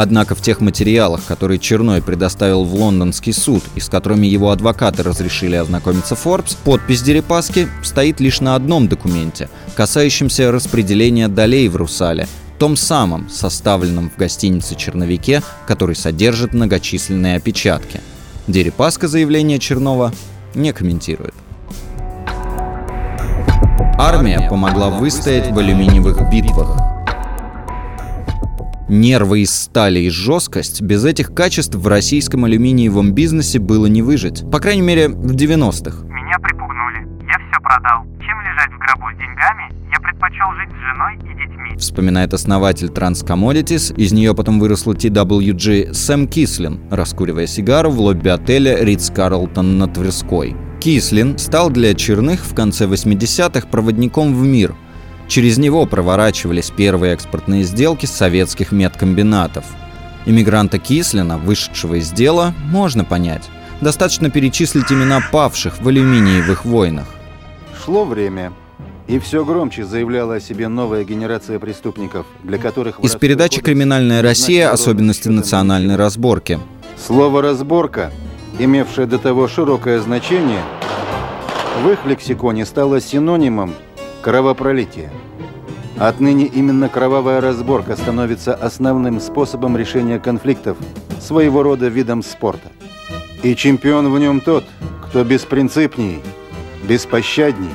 Однако 0.02 0.34
в 0.34 0.40
тех 0.40 0.62
материалах, 0.62 1.26
которые 1.26 1.58
Черной 1.58 2.00
предоставил 2.00 2.64
в 2.64 2.74
лондонский 2.74 3.34
суд 3.34 3.62
и 3.74 3.80
с 3.80 3.90
которыми 3.90 4.26
его 4.26 4.50
адвокаты 4.50 5.02
разрешили 5.02 5.56
ознакомиться 5.56 6.14
Forbes, 6.14 6.56
подпись 6.64 7.02
Дерипаски 7.02 7.68
стоит 7.82 8.18
лишь 8.18 8.40
на 8.40 8.54
одном 8.54 8.88
документе, 8.88 9.50
касающемся 9.74 10.50
распределения 10.52 11.28
долей 11.28 11.68
в 11.68 11.76
Русале, 11.76 12.28
том 12.58 12.78
самом, 12.78 13.28
составленном 13.28 14.08
в 14.08 14.16
гостинице 14.16 14.74
«Черновике», 14.74 15.42
который 15.66 15.96
содержит 15.96 16.54
многочисленные 16.54 17.36
опечатки. 17.36 18.00
Дерипаска 18.46 19.06
заявление 19.06 19.58
Чернова 19.58 20.14
не 20.54 20.72
комментирует. 20.72 21.34
Армия 23.98 24.48
помогла 24.48 24.88
выстоять 24.88 25.52
в 25.52 25.58
алюминиевых 25.58 26.30
битвах. 26.30 26.99
Нервы 28.90 29.42
из 29.42 29.54
стали 29.54 30.00
и 30.00 30.10
жесткость, 30.10 30.82
без 30.82 31.04
этих 31.04 31.32
качеств 31.32 31.76
в 31.76 31.86
российском 31.86 32.44
алюминиевом 32.44 33.12
бизнесе 33.12 33.60
было 33.60 33.86
не 33.86 34.02
выжить. 34.02 34.42
По 34.50 34.58
крайней 34.58 34.82
мере, 34.82 35.08
в 35.08 35.32
90-х. 35.32 36.04
Меня 36.06 36.36
припугнули. 36.40 37.06
Я 37.22 37.38
все 37.38 37.60
продал. 37.62 38.02
Чем 38.18 38.40
лежать 38.40 38.72
в 38.72 38.78
гробу 38.80 39.14
с 39.14 39.16
деньгами, 39.16 39.70
я 39.92 40.00
предпочел 40.00 40.46
жить 40.56 40.70
с 40.70 40.80
женой 40.80 41.14
и 41.18 41.38
детьми. 41.38 41.78
Вспоминает 41.78 42.34
основатель 42.34 42.88
Trans 42.88 43.24
Commodities, 43.24 43.94
из 43.94 44.12
нее 44.12 44.34
потом 44.34 44.58
выросла 44.58 44.94
TWG 44.94 45.94
Сэм 45.94 46.26
Кислин, 46.26 46.80
раскуривая 46.90 47.46
сигару 47.46 47.92
в 47.92 48.00
лобби 48.00 48.28
отеля 48.30 48.82
Ридс 48.82 49.12
Карлтон 49.12 49.78
на 49.78 49.86
Тверской. 49.86 50.56
Кислин 50.80 51.38
стал 51.38 51.70
для 51.70 51.94
черных 51.94 52.40
в 52.40 52.56
конце 52.56 52.86
80-х 52.86 53.68
проводником 53.68 54.34
в 54.34 54.44
мир– 54.44 54.74
Через 55.30 55.58
него 55.58 55.86
проворачивались 55.86 56.70
первые 56.70 57.12
экспортные 57.12 57.62
сделки 57.62 58.04
советских 58.04 58.72
медкомбинатов. 58.72 59.64
Иммигранта 60.26 60.80
Кислина, 60.80 61.38
вышедшего 61.38 62.00
из 62.00 62.10
дела, 62.10 62.52
можно 62.64 63.04
понять. 63.04 63.48
Достаточно 63.80 64.28
перечислить 64.28 64.90
имена 64.90 65.20
павших 65.30 65.80
в 65.80 65.86
алюминиевых 65.86 66.64
войнах. 66.64 67.06
Шло 67.84 68.04
время, 68.04 68.52
и 69.06 69.20
все 69.20 69.44
громче 69.44 69.84
заявляла 69.84 70.34
о 70.34 70.40
себе 70.40 70.66
новая 70.66 71.04
генерация 71.04 71.60
преступников, 71.60 72.26
для 72.42 72.58
которых... 72.58 72.98
Из 72.98 73.14
передачи 73.14 73.60
«Криминальная 73.60 74.22
Россия. 74.22 74.72
Особенности 74.72 75.28
национальной 75.28 75.94
разборки». 75.94 76.58
Слово 76.98 77.40
«разборка», 77.40 78.10
имевшее 78.58 79.06
до 79.06 79.18
того 79.18 79.46
широкое 79.46 80.00
значение, 80.00 80.62
в 81.84 81.88
их 81.88 82.04
лексиконе 82.04 82.66
стало 82.66 83.00
синонимом 83.00 83.74
Кровопролитие. 84.22 85.10
Отныне 85.98 86.46
именно 86.46 86.88
кровавая 86.88 87.40
разборка 87.40 87.96
становится 87.96 88.54
основным 88.54 89.20
способом 89.20 89.76
решения 89.76 90.18
конфликтов, 90.18 90.76
своего 91.20 91.62
рода 91.62 91.88
видом 91.88 92.22
спорта. 92.22 92.68
И 93.42 93.54
чемпион 93.54 94.12
в 94.12 94.18
нем 94.18 94.40
тот, 94.40 94.64
кто 95.06 95.24
беспринципней, 95.24 96.20
беспощадней, 96.86 97.72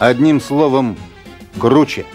одним 0.00 0.40
словом, 0.40 0.96
круче. 1.58 2.06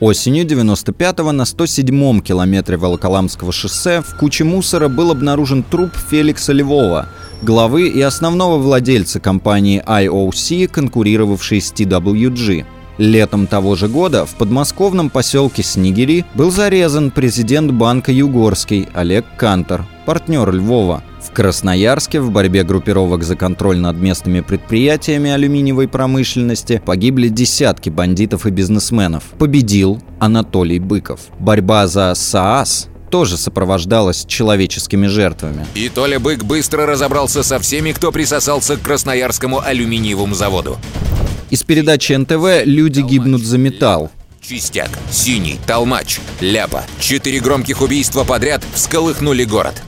Осенью 0.00 0.46
95-го 0.46 1.30
на 1.32 1.42
107-м 1.42 2.22
километре 2.22 2.78
Волоколамского 2.78 3.52
шоссе 3.52 4.00
в 4.00 4.16
куче 4.16 4.44
мусора 4.44 4.88
был 4.88 5.10
обнаружен 5.10 5.62
труп 5.62 5.90
Феликса 5.94 6.54
Львова, 6.54 7.08
главы 7.42 7.88
и 7.88 8.00
основного 8.00 8.56
владельца 8.56 9.20
компании 9.20 9.82
IOC, 9.86 10.68
конкурировавшей 10.68 11.60
с 11.60 11.70
TWG. 11.72 12.64
Летом 13.00 13.46
того 13.46 13.76
же 13.76 13.88
года 13.88 14.26
в 14.26 14.34
подмосковном 14.34 15.08
поселке 15.08 15.62
Снегири 15.62 16.26
был 16.34 16.50
зарезан 16.50 17.10
президент 17.10 17.72
банка 17.72 18.12
Югорский 18.12 18.90
Олег 18.92 19.24
Кантор, 19.38 19.86
партнер 20.04 20.52
Львова. 20.52 21.02
В 21.18 21.30
Красноярске 21.32 22.20
в 22.20 22.30
борьбе 22.30 22.62
группировок 22.62 23.22
за 23.22 23.36
контроль 23.36 23.78
над 23.78 23.96
местными 23.96 24.40
предприятиями 24.40 25.30
алюминиевой 25.30 25.88
промышленности 25.88 26.82
погибли 26.84 27.28
десятки 27.28 27.88
бандитов 27.88 28.44
и 28.44 28.50
бизнесменов. 28.50 29.24
Победил 29.38 30.02
Анатолий 30.18 30.78
Быков. 30.78 31.20
Борьба 31.38 31.86
за 31.86 32.12
СААС 32.14 32.88
тоже 33.08 33.38
сопровождалось 33.38 34.26
человеческими 34.26 35.06
жертвами. 35.06 35.64
И 35.74 35.88
Толя 35.88 36.20
Бык 36.20 36.44
быстро 36.44 36.84
разобрался 36.84 37.42
со 37.44 37.58
всеми, 37.60 37.92
кто 37.92 38.12
присосался 38.12 38.76
к 38.76 38.82
Красноярскому 38.82 39.62
алюминиевому 39.62 40.34
заводу. 40.34 40.76
Из 41.50 41.64
передачи 41.64 42.12
НТВ 42.12 42.64
«Люди 42.64 43.00
гибнут 43.00 43.42
за 43.42 43.58
металл». 43.58 44.12
Чистяк, 44.40 44.88
Синий, 45.10 45.58
Толмач, 45.66 46.20
Ляпа. 46.40 46.84
Четыре 47.00 47.40
громких 47.40 47.82
убийства 47.82 48.22
подряд 48.22 48.62
всколыхнули 48.72 49.42
город. 49.42 49.82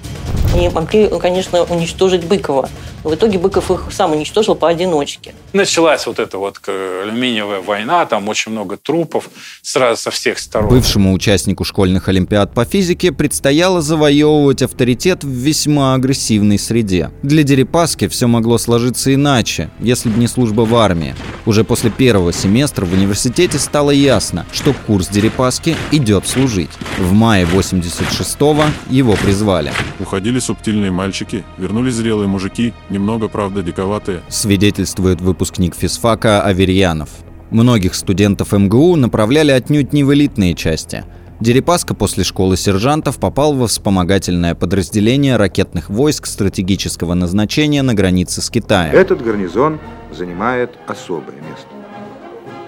Они 0.55 0.69
могли, 0.69 1.09
конечно, 1.21 1.63
уничтожить 1.63 2.25
Быкова. 2.25 2.69
Но 3.05 3.11
в 3.11 3.15
итоге 3.15 3.39
Быков 3.39 3.71
их 3.71 3.87
сам 3.91 4.13
уничтожил 4.13 4.55
поодиночке. 4.55 5.35
Началась 5.53 6.07
вот 6.07 6.19
эта 6.19 6.39
вот 6.39 6.61
алюминиевая 6.69 7.61
война, 7.61 8.07
там 8.07 8.29
очень 8.29 8.53
много 8.53 8.77
трупов 8.77 9.29
сразу 9.63 10.03
со 10.03 10.11
всех 10.11 10.39
сторон. 10.39 10.69
Бывшему 10.69 11.13
участнику 11.13 11.65
школьных 11.65 12.09
олимпиад 12.09 12.55
по 12.55 12.65
физике 12.65 13.13
предстояло 13.13 13.81
завоевывать 13.81 14.63
авторитет 14.63 15.25
в 15.25 15.29
весьма 15.29 15.95
агрессивной 15.95 16.59
среде. 16.59 17.11
Для 17.23 17.43
Дерипаски 17.43 18.07
все 18.09 18.29
могло 18.29 18.59
сложиться 18.59 19.13
иначе, 19.13 19.71
если 19.81 20.11
бы 20.11 20.21
не 20.21 20.29
служба 20.29 20.63
в 20.63 20.75
армии. 20.77 21.15
Уже 21.45 21.65
после 21.65 21.91
первого 21.91 22.33
семестра 22.33 22.85
в 22.87 22.93
университете 22.93 23.59
стало 23.59 23.91
ясно, 23.91 24.47
что 24.53 24.75
курс 24.87 25.09
Дерипаски 25.09 25.77
идет 25.91 26.29
служить. 26.29 26.71
В 26.99 27.13
мае 27.13 27.47
86-го 27.47 28.65
его 28.91 29.15
призвали. 29.15 29.73
Уходили 29.99 30.39
субтильные 30.43 30.91
мальчики, 30.91 31.45
вернулись 31.59 31.95
зрелые 31.95 32.29
мужики, 32.29 32.75
немного, 32.91 33.29
правда, 33.29 33.63
диковатые. 33.63 34.21
Свидетельствует 34.29 35.21
выпускник 35.21 35.75
физфака 35.75 36.43
Аверьянов. 36.43 37.11
Многих 37.51 37.95
студентов 37.95 38.53
МГУ 38.53 38.97
направляли 38.97 39.51
отнюдь 39.51 39.93
не 39.93 40.05
в 40.05 40.13
элитные 40.13 40.55
части. 40.55 41.05
Дерипаска 41.41 41.95
после 41.95 42.25
школы 42.25 42.57
сержантов 42.57 43.19
попал 43.19 43.55
во 43.55 43.67
вспомогательное 43.67 44.55
подразделение 44.55 45.37
ракетных 45.37 45.91
войск 45.91 46.27
стратегического 46.27 47.15
назначения 47.15 47.83
на 47.83 47.95
границе 47.95 48.41
с 48.41 48.49
Китаем. 48.49 48.95
Этот 48.95 49.23
гарнизон 49.23 49.81
занимает 50.17 50.71
особое 50.87 51.37
место. 51.37 51.67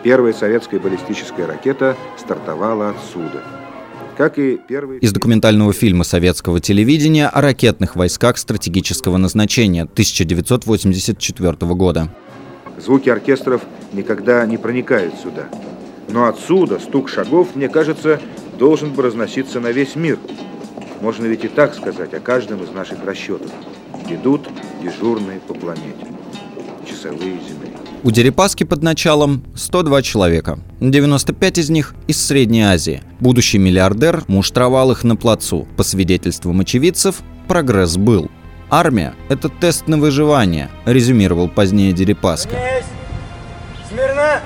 Первая 0.03 0.33
советская 0.33 0.81
баллистическая 0.81 1.47
ракета 1.47 1.97
стартовала 2.19 2.91
отсюда– 2.91 3.43
как 4.17 4.39
и 4.39 4.61
первый... 4.69 4.99
Из 4.99 5.13
документального 5.13 5.73
фильма 5.73 6.05
советского 6.05 6.61
телевидения 6.61 7.29
о 7.29 7.41
ракетных 7.41 7.97
войсках 7.97 8.39
стратегического 8.39 9.17
назначения 9.17 9.83
1984 9.83 11.75
года. 11.75 12.09
Звуки 12.79 13.09
оркестров 13.09 13.63
никогда 13.93 14.45
не 14.47 14.57
проникают 14.57 15.15
сюда. 15.23 15.49
Но 16.09 16.27
отсюда 16.27 16.79
стук 16.79 17.09
шагов, 17.09 17.55
мне 17.55 17.69
кажется, 17.69 18.21
должен 18.59 18.93
бы 18.93 19.03
разноситься 19.03 19.61
на 19.61 19.71
весь 19.71 19.97
мир. 19.97 20.19
Можно 21.01 21.27
ведь 21.27 21.45
и 21.45 21.49
так 21.49 21.75
сказать 21.75 22.15
о 22.15 22.21
каждом 22.21 22.63
из 22.63 22.71
наших 22.71 23.05
расчетов. 23.05 23.51
Идут 24.09 24.49
дежурные 24.83 25.41
по 25.41 25.55
планете. 25.55 26.07
Часовые 26.87 27.39
земли. 27.41 27.74
У 28.05 28.11
Дерипаски 28.11 28.65
под 28.65 28.83
началом 28.83 29.43
102 29.57 30.03
человека. 30.03 30.59
95 30.81 31.57
из 31.57 31.71
них 31.71 31.95
из 32.07 32.23
Средней 32.23 32.61
Азии. 32.61 33.03
Будущий 33.19 33.57
миллиардер 33.57 34.25
муштровал 34.27 34.91
их 34.91 35.05
на 35.05 35.17
плацу. 35.17 35.67
По 35.79 35.85
свидетельствам 35.85 36.61
очевидцев, 36.61 37.23
прогресс 37.49 37.97
был. 37.97 38.31
Армия– 38.69 39.15
это 39.31 39.49
тест 39.49 39.89
на 39.89 39.97
выживание, 39.97 40.69
резюмировал 40.85 41.49
позднее 41.49 41.95
Дерипаска. 41.95 42.55
Смирно! 43.89 44.43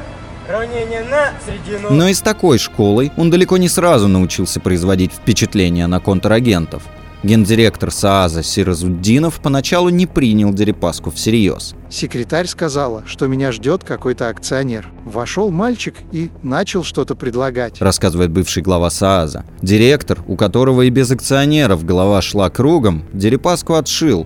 Но 1.91 2.09
и 2.09 2.15
с 2.15 2.21
такой 2.21 2.59
школой 2.59 3.11
он 3.17 3.29
далеко 3.29 3.57
не 3.57 3.69
сразу 3.69 4.07
научился 4.07 4.61
производить 4.61 5.11
впечатление 5.13 5.89
на 5.89 5.99
контрагентов– 5.99 6.85
Гендиректор 7.25 7.91
СААЗа 7.91 8.45
Сиразуддинов 8.45 9.41
поначалу 9.41 9.89
не 9.89 10.07
принял 10.07 10.53
Дерипаску 10.53 11.11
всерьез. 11.11 11.75
Секретарь 11.91 12.47
сказала, 12.47 13.03
что 13.07 13.27
меня 13.27 13.51
ждет 13.51 13.83
какой-то 13.83 14.29
акционер. 14.29 14.87
Вошел 15.05 15.51
мальчик 15.51 15.97
и 16.13 16.31
начал 16.45 16.85
что-то 16.85 17.17
предлагать. 17.17 17.81
Рассказывает 17.81 18.31
бывший 18.31 18.63
глава 18.63 18.89
СААЗа. 18.89 19.45
Директор, 19.63 20.21
у 20.29 20.37
которого 20.37 20.83
и 20.83 20.91
без 20.91 21.11
акционеров 21.11 21.85
голова 21.85 22.23
шла 22.23 22.51
кругом, 22.51 23.03
Дерипаску 23.13 23.75
отшил. 23.75 24.25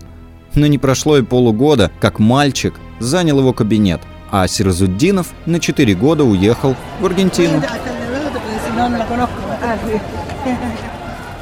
Но 0.55 0.66
не 0.66 0.76
прошло 0.76 1.16
и 1.16 1.22
полугода, 1.22 1.90
как 1.98 2.18
мальчик 2.18 2.74
занял 3.00 3.38
его 3.38 3.55
кабинет, 3.55 4.02
а 4.31 4.46
Сиразуддинов 4.46 5.28
на 5.46 5.61
4 5.61 5.94
года 5.94 6.24
уехал 6.24 6.76
в 7.00 7.07
Аргентину. 7.07 7.62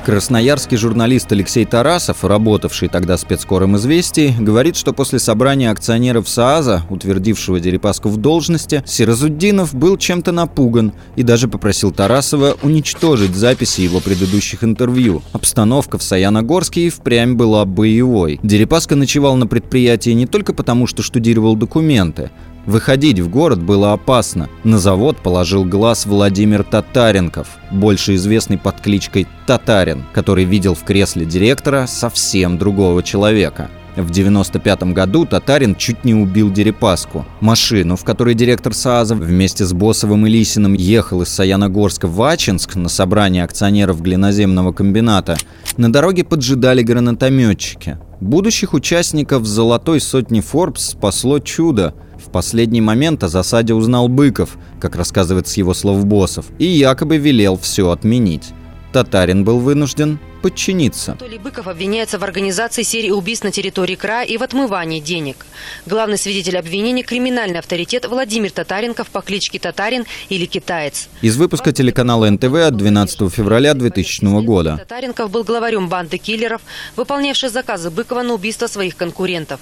Красноярский 0.04 0.78
журналист 0.78 1.30
Алексей 1.30 1.66
Тарасов, 1.66 2.24
работавший 2.24 2.88
тогда 2.88 3.18
спецкором 3.18 3.76
«Известий», 3.76 4.34
говорит, 4.38 4.76
что 4.76 4.94
после 4.94 5.18
собрания 5.18 5.70
акционеров 5.70 6.26
СААЗа, 6.26 6.84
утвердившего 6.88 7.60
Дерипаску 7.60 8.08
в 8.08 8.16
должности, 8.16 8.82
Сиразуддинов 8.86 9.74
был 9.74 9.98
чем-то 9.98 10.32
напуган 10.32 10.94
и 11.16 11.22
даже 11.22 11.48
попросил 11.48 11.92
Тарасова 11.92 12.56
уничтожить 12.62 13.34
записи 13.34 13.82
его 13.82 14.00
предыдущих 14.00 14.64
интервью. 14.64 15.22
Обстановка 15.32 15.98
в 15.98 16.02
Саяногорске 16.02 16.86
и 16.86 16.90
впрямь 16.90 17.34
была 17.34 17.66
боевой. 17.66 18.40
Дерипаска 18.42 18.96
ночевал 18.96 19.36
на 19.36 19.46
предприятии 19.46 20.10
не 20.10 20.26
только 20.26 20.54
потому, 20.54 20.86
что 20.86 21.02
штудировал 21.02 21.56
документы, 21.56 22.30
Выходить 22.70 23.18
в 23.18 23.28
город 23.28 23.61
было 23.61 23.92
опасно. 23.92 24.48
На 24.62 24.78
завод 24.78 25.16
положил 25.16 25.64
глаз 25.64 26.06
Владимир 26.06 26.62
Татаренков, 26.62 27.48
больше 27.72 28.14
известный 28.14 28.59
под 28.59 28.80
кличкой 28.80 29.26
Татарин, 29.44 30.04
который 30.12 30.44
видел 30.44 30.76
в 30.76 30.85
кресле 30.85 31.26
директора 31.26 31.88
совсем 31.88 32.59
другого 32.59 33.02
человека. 33.02 33.70
В 33.96 34.09
95 34.11 34.85
году 34.92 35.26
Татарин 35.26 35.74
чуть 35.74 36.04
не 36.04 36.14
убил 36.14 36.52
Дерипаску. 36.52 37.26
Машину, 37.40 37.96
в 37.96 38.04
которой 38.04 38.37
директор 38.37 38.72
СААЗа 38.72 39.16
вместе 39.16 39.64
с 39.64 39.72
Босовым 39.72 40.28
и 40.28 40.30
Лисиным 40.30 40.74
ехал 40.74 41.22
из 41.22 41.28
Саяногорска 41.30 42.06
в 42.06 42.22
Ачинск 42.22 42.76
на 42.76 42.88
собрание 42.88 43.42
акционеров 43.42 44.00
глиноземного 44.00 44.70
комбината, 44.70 45.37
на 45.76 45.92
дороге 45.92 46.22
поджидали 46.22 46.83
гранатометчики. 46.83 47.98
Будущих 48.20 48.74
участников 48.74 49.44
«Золотой 49.44 50.00
сотни 50.00 50.38
Форбс» 50.40 50.90
спасло 50.90 51.40
чудо– 51.40 51.94
в 52.20 52.30
последний 52.30 52.80
момент 52.80 53.24
о 53.24 53.28
засаде 53.28 53.74
узнал 53.74 54.09
Быков, 54.09 54.56
как 54.80 54.96
рассказывает 54.96 55.48
с 55.48 55.56
его 55.56 55.74
слов 55.74 56.04
боссов, 56.06 56.46
и 56.59 56.66
якобы 56.66 57.16
велел 57.16 57.59
все 57.59 57.90
отменить. 57.90 58.52
Татарин 58.92 59.44
был 59.44 59.61
вынужден 59.61 60.18
подчиниться. 60.42 61.12
Анатолий 61.12 61.38
Быков 61.38 61.68
обвиняется 61.68 62.18
в 62.18 62.24
организации 62.24 62.83
серии 62.83 63.11
убийств 63.11 63.44
на 63.44 63.52
территории 63.52 63.94
края 63.94 64.26
и 64.26 64.37
в 64.37 64.42
отмывании 64.42 64.98
денег. 64.98 65.46
Главный 65.87 66.18
свидетель 66.18 66.59
обвинения– 66.59 67.02
криминальный 67.04 67.59
авторитет 67.59 68.06
Владимир 68.09 68.50
Татаренков 68.50 69.09
по 69.09 69.20
кличке 69.20 69.59
Татарин 69.59 70.06
или 70.28 70.46
Китаец. 70.46 71.09
Из 71.22 71.37
выпуска 71.37 71.72
телеканала 71.72 72.28
НТВ 72.28 72.54
от 72.54 72.76
12 72.76 73.33
февраля 73.33 73.74
2000 73.74 74.42
года. 74.42 74.78
Татаренков 74.78 75.30
был 75.30 75.44
главарем 75.44 75.88
банды 75.88 76.18
киллеров, 76.18 76.62
выполнявших 76.96 77.50
заказы 77.50 77.90
Быкова 77.90 78.22
на 78.22 78.35
убийство 78.35 78.66
своих 78.66 78.96
конкурентов. 78.96 79.61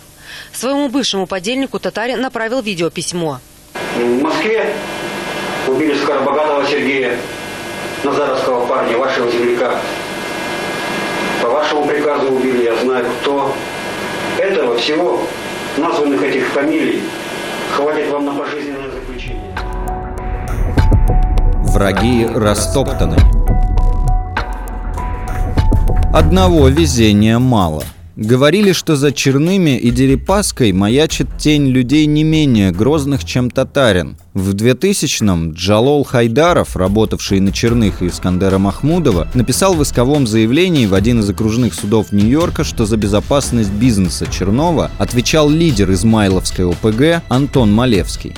Своему 0.53 0.89
бывшему 0.89 1.27
подельнику 1.27 1.79
Татарин 1.79 2.21
направил 2.21 2.61
видеописьмо. 2.61 3.41
В 3.97 4.23
Москве 4.23 4.75
убили 5.67 5.95
Скоробогатого 5.97 6.67
Сергея, 6.67 7.17
Назаровского 8.05 8.67
парня, 8.67 8.97
вашего 8.97 9.31
земляка. 9.31 9.73
По 11.43 11.49
вашему 11.49 11.87
приказу 11.87 12.33
убили, 12.33 12.65
я 12.65 12.77
знаю 12.77 13.07
кто. 13.21 13.55
Этого 14.39 14.77
всего, 14.79 15.21
названных 15.77 16.23
этих 16.23 16.47
фамилий, 16.49 17.03
хватит 17.73 18.11
вам 18.11 18.27
на 18.27 18.35
пожизненное 18.35 18.91
заключение. 18.91 19.55
Враги 21.65 22.27
растоптаны. 22.27 23.17
Одного 26.13 26.69
везения 26.69 27.39
мало– 27.39 27.85
Говорили, 28.19 28.73
что 28.73 28.97
за 28.97 29.13
Черными 29.13 29.79
и 29.79 29.93
Дерипаской 29.93 30.73
маячит 30.73 31.29
тень 31.39 31.69
людей 31.69 32.05
не 32.07 32.25
менее 32.25 32.73
грозных, 32.73 33.25
чем 33.25 33.49
татарин. 33.49 34.17
В 34.35 34.57
2000-м 34.57 35.53
Джалол 35.53 36.03
Хайдаров, 36.03 36.75
работавший 36.75 37.39
на 37.39 37.53
Черных 37.53 38.03
и 38.03 38.09
Искандера 38.09 38.59
Махмудова, 38.59 39.29
написал 39.35 39.75
в 39.75 39.85
исковом 39.85 40.27
заявлении 40.27 40.87
в 40.87 40.95
один 40.95 41.21
из 41.21 41.31
окружных 41.31 41.75
судов 41.75 42.11
Нью-Йорка, 42.11 42.65
что 42.65 42.87
за 42.87 42.97
безопасность 42.97 43.71
бизнеса 43.71 44.27
Чернова 44.27 44.91
отвечал 44.99 45.49
лидер 45.49 45.93
Измайловской 45.93 46.69
ОПГ 46.69 47.23
Антон 47.29 47.73
Малевский 47.73 48.35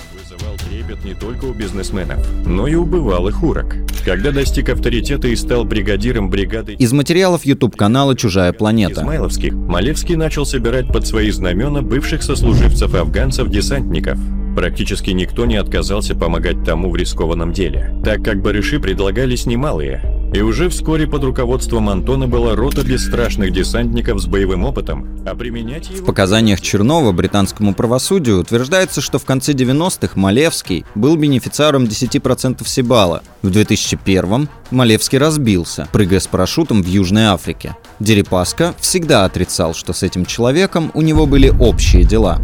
трепет 0.90 1.04
не 1.04 1.14
только 1.14 1.44
у 1.46 1.52
бизнесменов, 1.52 2.18
но 2.44 2.66
и 2.66 2.74
у 2.74 2.84
бывалых 2.84 3.42
урок. 3.42 3.76
Когда 4.04 4.32
достиг 4.32 4.68
авторитета 4.70 5.28
и 5.28 5.36
стал 5.36 5.64
бригадиром 5.64 6.30
бригады... 6.30 6.74
Из 6.74 6.92
материалов 6.92 7.44
YouTube-канала 7.44 8.16
«Чужая 8.16 8.52
планета». 8.52 9.02
Измайловских, 9.02 9.52
Малевский 9.52 10.16
начал 10.16 10.46
собирать 10.46 10.88
под 10.88 11.06
свои 11.06 11.30
знамена 11.30 11.82
бывших 11.82 12.22
сослуживцев 12.22 12.94
афганцев-десантников. 12.94 14.18
Практически 14.56 15.10
никто 15.10 15.46
не 15.46 15.56
отказался 15.56 16.14
помогать 16.14 16.64
тому 16.64 16.90
в 16.90 16.96
рискованном 16.96 17.52
деле, 17.52 17.94
так 18.04 18.24
как 18.24 18.42
барыши 18.42 18.80
предлагались 18.80 19.46
немалые. 19.46 20.02
И 20.32 20.40
уже 20.42 20.68
вскоре 20.68 21.08
под 21.08 21.24
руководством 21.24 21.88
Антона 21.88 22.28
была 22.28 22.54
рота 22.54 22.84
бесстрашных 22.84 23.52
десантников 23.52 24.20
с 24.20 24.26
боевым 24.26 24.64
опытом, 24.64 25.24
а 25.26 25.34
применять 25.34 25.90
его... 25.90 26.02
В 26.02 26.04
показаниях 26.04 26.60
Чернова 26.60 27.10
британскому 27.10 27.74
правосудию 27.74 28.40
утверждается, 28.40 29.00
что 29.00 29.18
в 29.18 29.24
конце 29.24 29.52
90-х 29.52 30.12
Малевский 30.14 30.84
был 30.94 31.16
бенефициаром 31.16 31.84
10% 31.84 32.64
Сибала. 32.64 33.22
В 33.42 33.48
2001-м 33.48 34.48
Малевский 34.70 35.18
разбился, 35.18 35.88
прыгая 35.90 36.20
с 36.20 36.28
парашютом 36.28 36.82
в 36.84 36.86
Южной 36.86 37.24
Африке. 37.24 37.76
Дерипаска 37.98 38.74
всегда 38.78 39.24
отрицал, 39.24 39.74
что 39.74 39.92
с 39.92 40.04
этим 40.04 40.24
человеком 40.26 40.92
у 40.94 41.02
него 41.02 41.26
были 41.26 41.48
общие 41.48 42.04
дела. 42.04 42.38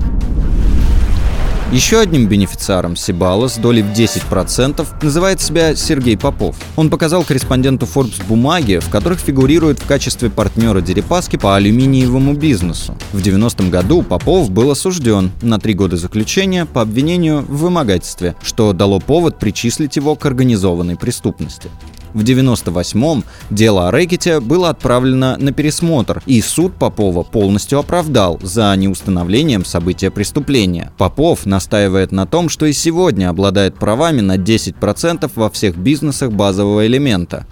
Еще 1.73 1.99
одним 1.99 2.29
бенефициаром 2.29 2.95
Сибала 2.95 3.49
с 3.49 3.57
долей 3.57 3.83
в 3.83 3.91
10% 3.91 4.87
называет 5.03 5.41
себя 5.41 5.75
Сергей 5.75 6.17
Попов. 6.17 6.57
Он 6.77 6.89
показал 6.89 7.25
корреспонденту 7.25 7.87
Forbes 7.87 8.25
бумаги, 8.29 8.79
в 8.79 8.89
которых 8.89 9.19
фигурирует 9.19 9.81
в 9.81 9.87
качестве 9.87 10.31
партнера 10.31 10.81
Дерипаски 10.81 11.35
по 11.35 11.57
алюминиевому 11.57 12.35
бизнесу. 12.35 12.97
В 13.13 13.19
90-м 13.19 13.71
году 13.71 14.03
Попов 14.03 14.49
был 14.49 14.71
осужден 14.71 15.33
на 15.43 15.59
три 15.59 15.75
года 15.75 15.97
заключения 15.97 16.67
по 16.67 16.83
обвинению 16.83 17.43
в 17.43 17.57
вымогательстве, 17.57 18.37
что 18.45 18.73
дало 18.73 19.01
повод 19.01 19.41
причислить 19.41 19.97
его 19.97 20.15
к 20.15 20.25
организованной 20.25 20.95
преступности. 20.95 21.69
В 22.17 22.21
98-м 22.21 23.25
дело 23.51 23.89
о 23.89 23.91
рэкете 23.91 24.41
было 24.41 24.71
отправлено 24.71 25.37
на 25.37 25.53
пересмотр, 25.53 26.23
и 26.25 26.41
суд 26.41 26.75
Попова 26.75 27.23
полностью 27.23 27.79
оправдал 27.79 28.39
за 28.41 28.75
неустановлением 28.75 29.67
события 29.67 30.11
преступления. 30.11 30.91
Попов 30.97 31.45
настаивает 31.45 32.13
на 32.13 32.27
том, 32.27 32.49
что 32.49 32.65
и 32.65 32.73
сегодня 32.73 33.29
обладает 33.29 33.79
правами 33.79 34.23
на 34.23 34.39
10% 34.39 35.31
во 35.35 35.51
всех 35.51 35.77
бизнесах 35.77 36.33
базового 36.33 36.87
элемента. 36.87 37.45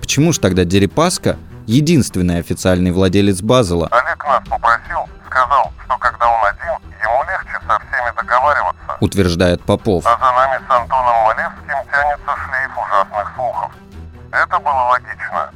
Почему 0.00 0.32
же 0.32 0.40
тогда 0.40 0.64
Дерипаска 0.64 1.36
единственный 1.68 2.40
официальный 2.40 2.90
владелец 2.90 3.40
Базела? 3.40 3.86
Олег 3.86 4.24
нас 4.24 4.42
попросил, 4.48 5.06
сказал, 5.30 5.72
что 5.84 5.96
когда 5.96 6.26
он 6.26 6.44
один, 6.44 6.74
ему 7.04 7.22
легче 7.22 7.64
со 7.68 7.78
всеми 7.78 8.16
договариваться. 8.16 8.96
Утверждает 8.98 9.62
Попов. 9.62 10.04
А 10.04 10.18
за 10.18 10.32
нами 10.32 10.60
с 10.66 10.70
Антоном 10.72 11.22
Малевским 11.22 11.92
тянется 11.92 12.34
шлейф 12.48 12.72
ужасных 12.76 13.32
слухов. 13.36 13.70
Это 14.30 14.58
было 14.58 14.90
логично. 14.90 15.50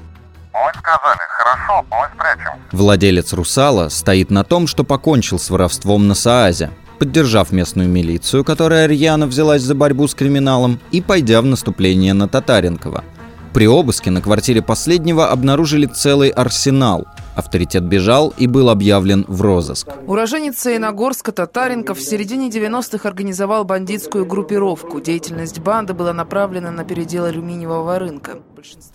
Мы 0.53 0.71
сказали, 0.79 1.19
хорошо, 1.29 1.87
мы 1.91 2.09
спрячемся. 2.15 2.59
Владелец 2.73 3.33
«Русала» 3.33 3.89
стоит 3.89 4.31
на 4.31 4.45
том, 4.45 4.67
что 4.67 4.85
покончил 4.85 5.39
с 5.39 5.51
воровством 5.51 6.09
на 6.09 6.15
Саазе, 6.15 6.71
поддержав 6.99 7.53
местную 7.53 7.89
милицию, 7.89 8.45
которая 8.45 8.87
рьяно 8.87 9.27
взялась 9.27 9.63
за 9.63 9.75
борьбу 9.75 10.07
с 10.09 10.15
криминалом, 10.15 10.79
и 10.91 11.01
пойдя 11.01 11.41
в 11.41 11.47
наступление 11.47 12.13
на 12.13 12.29
Татаренкова. 12.29 13.05
При 13.55 13.67
обыске 13.67 14.11
на 14.11 14.21
квартире 14.21 14.63
последнего 14.63 15.31
обнаружили 15.31 15.87
целый 15.87 16.31
арсенал– 16.31 17.07
Авторитет 17.35 17.85
бежал 17.85 18.33
и 18.37 18.47
был 18.47 18.69
объявлен 18.69 19.25
в 19.29 19.41
розыск. 19.41 19.89
Уроженец 20.07 20.59
Саиногорска 20.59 21.33
Татаренков 21.33 21.99
в 21.99 22.03
середине 22.03 22.49
90-х 22.51 23.09
организовал 23.09 23.65
бандитскую 23.65 24.27
группировку. 24.27 25.01
Деятельность 25.01 25.61
банды 25.61 25.95
была 25.95 26.13
направлена 26.13 26.71
на 26.71 26.85
передел 26.85 27.25
алюминиевого 27.25 27.99
рынка. 27.99 28.39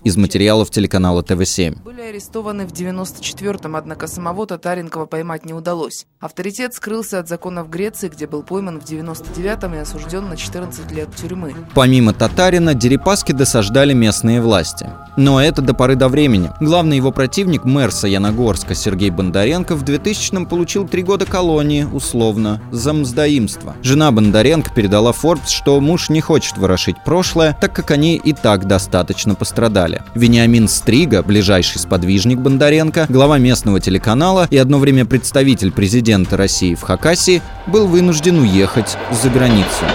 Из 0.03 0.15
материалов 0.15 0.69
телеканала 0.69 1.23
ТВ-7. 1.23 1.83
Были 1.83 2.01
арестованы 2.01 2.65
в 2.65 2.71
94-м, 2.71 3.75
однако 3.75 4.07
самого 4.07 4.47
Татаренкова 4.47 5.05
поймать 5.07 5.45
не 5.45 5.53
удалось. 5.53 6.05
Авторитет 6.19 6.73
скрылся 6.73 7.19
от 7.19 7.27
законов 7.27 7.69
Греции, 7.69 8.07
где 8.07 8.27
был 8.27 8.43
пойман 8.43 8.79
в 8.79 8.85
99-м 8.85 9.75
и 9.75 9.77
осужден 9.79 10.29
на 10.29 10.37
14 10.37 10.91
лет 10.91 11.09
тюрьмы. 11.15 11.53
Помимо 11.73 12.13
Татарина, 12.13 12.73
Дерипаски 12.73 13.33
досаждали 13.33 13.93
местные 13.93 14.41
власти. 14.41 14.89
Но 15.17 15.41
это 15.41 15.61
до 15.61 15.73
поры 15.73 15.95
до 15.95 16.07
времени. 16.07 16.51
Главный 16.61 16.95
его 16.95 17.11
противник, 17.11 17.65
мэр 17.65 17.91
Саяногорска 18.27 18.75
Сергей 18.75 19.09
Бондаренко, 19.09 19.73
в 19.77 19.85
2000-м 19.85 20.47
получил 20.47 20.85
три 20.85 21.01
года 21.01 21.25
колонии, 21.25 21.83
условно, 21.89 22.61
за 22.71 22.91
мздоимство. 22.91 23.73
Жена 23.81 24.11
Бондаренко 24.11 24.69
передала 24.75 25.11
Forbes, 25.11 25.47
что 25.47 25.79
муж 25.79 26.09
не 26.09 26.19
хочет 26.19 26.57
ворошить 26.57 26.97
прошлое, 27.05 27.57
так 27.61 27.73
как 27.73 27.91
они 27.91 28.17
и 28.17 28.33
так 28.33 28.67
достаточно 28.67 29.33
пострадали. 29.33 30.03
Вениамин 30.13 30.67
Стрига, 30.67 31.23
ближайший 31.23 31.79
сподвижник 31.79 32.39
Бондаренко, 32.39 33.05
глава 33.07 33.37
местного 33.37 33.79
телеканала 33.79 34.47
и 34.49 34.57
одно 34.57 34.77
время 34.77 35.05
представитель 35.05 35.71
президента 35.71 36.35
России 36.35 36.75
в 36.75 36.81
Хакасии, 36.81 37.41
был 37.65 37.87
вынужден 37.87 38.39
уехать 38.39 38.97
за 39.09 39.29
границу. 39.29 39.85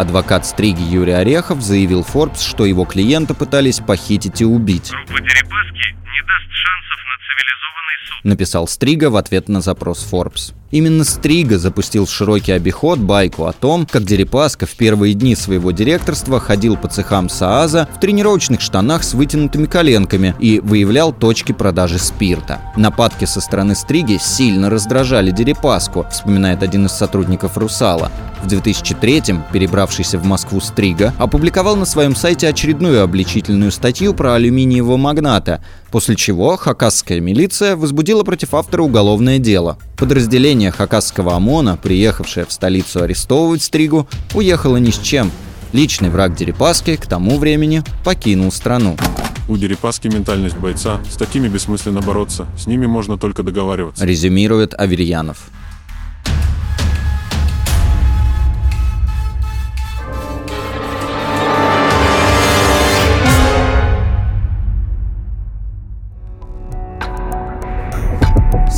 Адвокат 0.00 0.46
Стриги 0.46 0.80
Юрий 0.80 1.12
Орехов 1.12 1.60
заявил 1.60 2.00
Forbes, 2.00 2.42
что 2.42 2.64
его 2.64 2.86
клиента 2.86 3.34
пытались 3.34 3.80
похитить 3.80 4.40
и 4.40 4.46
убить. 4.46 4.90
Группа 4.90 5.20
Дерипаски 5.20 5.94
не 5.94 6.22
даст 6.22 6.50
шансов 6.50 7.00
на 7.04 7.16
цивилизованный 7.26 8.08
суд. 8.08 8.24
Написал 8.24 8.66
Стрига 8.66 9.10
в 9.10 9.16
ответ 9.16 9.50
на 9.50 9.60
запрос 9.60 10.08
Forbes. 10.10 10.54
Именно 10.70 11.02
Стрига 11.02 11.58
запустил 11.58 12.06
в 12.06 12.10
широкий 12.10 12.52
обиход 12.52 13.00
байку 13.00 13.46
о 13.46 13.52
том, 13.52 13.86
как 13.86 14.04
Дерипаска 14.04 14.66
в 14.66 14.70
первые 14.70 15.14
дни 15.14 15.34
своего 15.34 15.72
директорства 15.72 16.38
ходил 16.38 16.76
по 16.76 16.86
цехам 16.86 17.28
СААЗа 17.28 17.88
в 17.94 17.98
тренировочных 17.98 18.60
штанах 18.60 19.02
с 19.02 19.14
вытянутыми 19.14 19.66
коленками 19.66 20.34
и 20.38 20.60
выявлял 20.60 21.12
точки 21.12 21.50
продажи 21.52 21.98
спирта. 21.98 22.60
Нападки 22.76 23.24
со 23.24 23.40
стороны 23.40 23.74
Стриги 23.74 24.16
сильно 24.18 24.70
раздражали 24.70 25.32
Дерипаску, 25.32 26.06
вспоминает 26.10 26.62
один 26.62 26.86
из 26.86 26.92
сотрудников 26.92 27.58
«Русала». 27.58 28.12
В 28.42 28.46
2003-м 28.46 29.44
перебравшийся 29.90 30.18
в 30.18 30.24
Москву 30.24 30.60
Стрига 30.60 31.12
опубликовал 31.18 31.74
на 31.74 31.84
своем 31.84 32.14
сайте 32.14 32.48
очередную 32.48 33.02
обличительную 33.02 33.72
статью 33.72 34.14
про 34.14 34.34
алюминиевого 34.34 34.96
магната, 34.96 35.64
после 35.90 36.14
чего 36.14 36.56
хакасская 36.56 37.18
милиция 37.18 37.74
возбудила 37.74 38.22
против 38.22 38.54
автора 38.54 38.82
уголовное 38.82 39.38
дело. 39.38 39.78
Подразделение 39.98 40.70
хакасского 40.70 41.34
ОМОНа, 41.34 41.76
приехавшее 41.76 42.46
в 42.46 42.52
столицу 42.52 43.02
арестовывать 43.02 43.62
Стригу, 43.62 44.08
уехало 44.32 44.76
ни 44.76 44.92
с 44.92 44.98
чем. 44.98 45.32
Личный 45.72 46.08
враг 46.08 46.36
Дерипаски 46.36 46.94
к 46.94 47.06
тому 47.06 47.38
времени 47.38 47.82
покинул 48.04 48.52
страну. 48.52 48.96
У 49.48 49.56
Дерипаски 49.56 50.06
ментальность 50.06 50.56
бойца, 50.56 51.00
с 51.10 51.16
такими 51.16 51.48
бессмысленно 51.48 52.00
бороться, 52.00 52.46
с 52.56 52.68
ними 52.68 52.86
можно 52.86 53.18
только 53.18 53.42
договариваться. 53.42 54.06
Резюмирует 54.06 54.72
Аверьянов. 54.78 55.50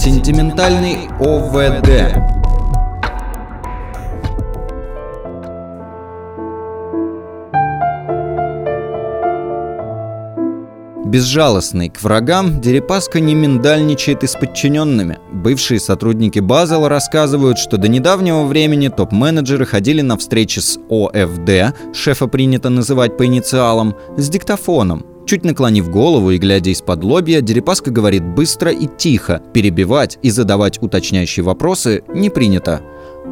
Сентиментальный 0.05 1.09
ОВД. 1.21 2.19
Безжалостный 11.07 11.89
к 11.89 12.03
врагам, 12.03 12.61
Дерипаска 12.61 13.21
не 13.21 13.37
миндальничает 13.37 14.25
и 14.25 14.27
с 14.27 14.35
подчиненными. 14.35 15.21
Бывшие 15.31 15.79
сотрудники 15.79 16.41
Базела 16.41 16.89
рассказывают, 16.89 17.59
что 17.59 17.77
до 17.77 17.87
недавнего 17.87 18.43
времени 18.43 18.89
топ-менеджеры 18.89 19.67
ходили 19.67 20.01
на 20.01 20.19
встречи 20.19 20.59
с 20.59 20.81
ОФД, 20.91 21.77
шефа 21.95 22.27
принято 22.27 22.71
называть 22.71 23.17
по 23.17 23.25
инициалам, 23.25 23.95
с 24.17 24.29
диктофоном. 24.29 25.12
Чуть 25.27 25.45
наклонив 25.45 25.89
голову 25.89 26.31
и 26.33 26.39
глядя 26.39 26.71
из-под 26.71 27.05
лобья, 27.05 27.41
Дерипаска 27.41 27.91
говорит 27.91 28.25
быстро 28.25 28.71
и 28.71 28.87
тихо. 28.87 29.41
Перебивать 29.53 30.19
и 30.23 30.31
задавать 30.31 30.83
уточняющие 30.83 31.45
вопросы 31.45 32.03
не 32.15 32.29
принято. 32.29 32.81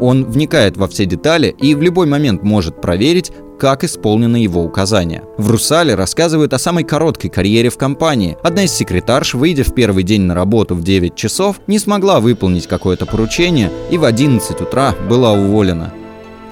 Он 0.00 0.24
вникает 0.24 0.76
во 0.76 0.86
все 0.86 1.04
детали 1.04 1.54
и 1.60 1.74
в 1.74 1.82
любой 1.82 2.06
момент 2.06 2.42
может 2.42 2.80
проверить, 2.80 3.32
как 3.58 3.84
исполнены 3.84 4.38
его 4.38 4.64
указания. 4.64 5.22
В 5.36 5.50
«Русале» 5.50 5.94
рассказывают 5.94 6.54
о 6.54 6.58
самой 6.58 6.84
короткой 6.84 7.28
карьере 7.28 7.68
в 7.68 7.76
компании. 7.76 8.38
Одна 8.42 8.64
из 8.64 8.72
секретарш, 8.72 9.34
выйдя 9.34 9.64
в 9.64 9.74
первый 9.74 10.02
день 10.02 10.22
на 10.22 10.34
работу 10.34 10.74
в 10.74 10.82
9 10.82 11.14
часов, 11.14 11.60
не 11.66 11.78
смогла 11.78 12.20
выполнить 12.20 12.66
какое-то 12.66 13.04
поручение 13.04 13.70
и 13.90 13.98
в 13.98 14.04
11 14.04 14.62
утра 14.62 14.94
была 15.08 15.32
уволена. 15.32 15.92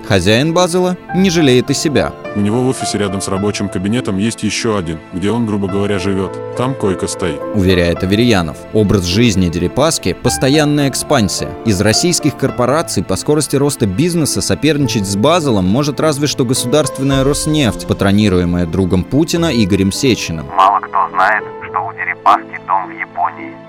Хозяин 0.09 0.55
Базела 0.55 0.97
не 1.15 1.29
жалеет 1.29 1.69
и 1.69 1.75
себя. 1.75 2.15
У 2.35 2.41
него 2.41 2.63
в 2.63 2.69
офисе 2.69 2.97
рядом 2.97 3.21
с 3.21 3.29
рабочим 3.29 3.69
кабинетом 3.69 4.17
есть 4.17 4.43
еще 4.43 4.79
один, 4.79 4.99
где 5.13 5.31
он, 5.31 5.45
грубо 5.45 5.69
говоря, 5.69 5.99
живет. 5.99 6.31
Там 6.57 6.75
койка 6.75 7.07
стоит. 7.07 7.39
Уверяет 7.55 8.03
Аверьянов. 8.03 8.57
Образ 8.73 9.05
жизни 9.05 9.51
Дерипаски– 9.51 10.17
постоянная 10.23 10.89
экспансия. 10.89 11.51
Из 11.67 11.79
российских 11.83 12.39
корпораций 12.39 13.05
по 13.05 13.17
скорости 13.17 13.57
роста 13.57 13.85
бизнеса 13.85 14.41
соперничать 14.41 15.07
с 15.07 15.15
Базелом 15.15 15.67
может 15.67 16.01
разве 16.01 16.27
что 16.27 16.47
государственная 16.47 17.23
Роснефть, 17.23 17.87
патронируемая 17.87 18.65
другом 18.65 19.05
Путина 19.05 19.51
Игорем 19.53 19.93
Сечиным. 19.93 20.47
Мало 20.57 20.81
кто 20.81 21.11
знает, 21.11 21.45
что 21.69 21.81
у 21.81 21.93
Дерипаски 21.93 22.59
дом 22.67 22.87
в 22.89 22.99
Японии. 22.99 23.68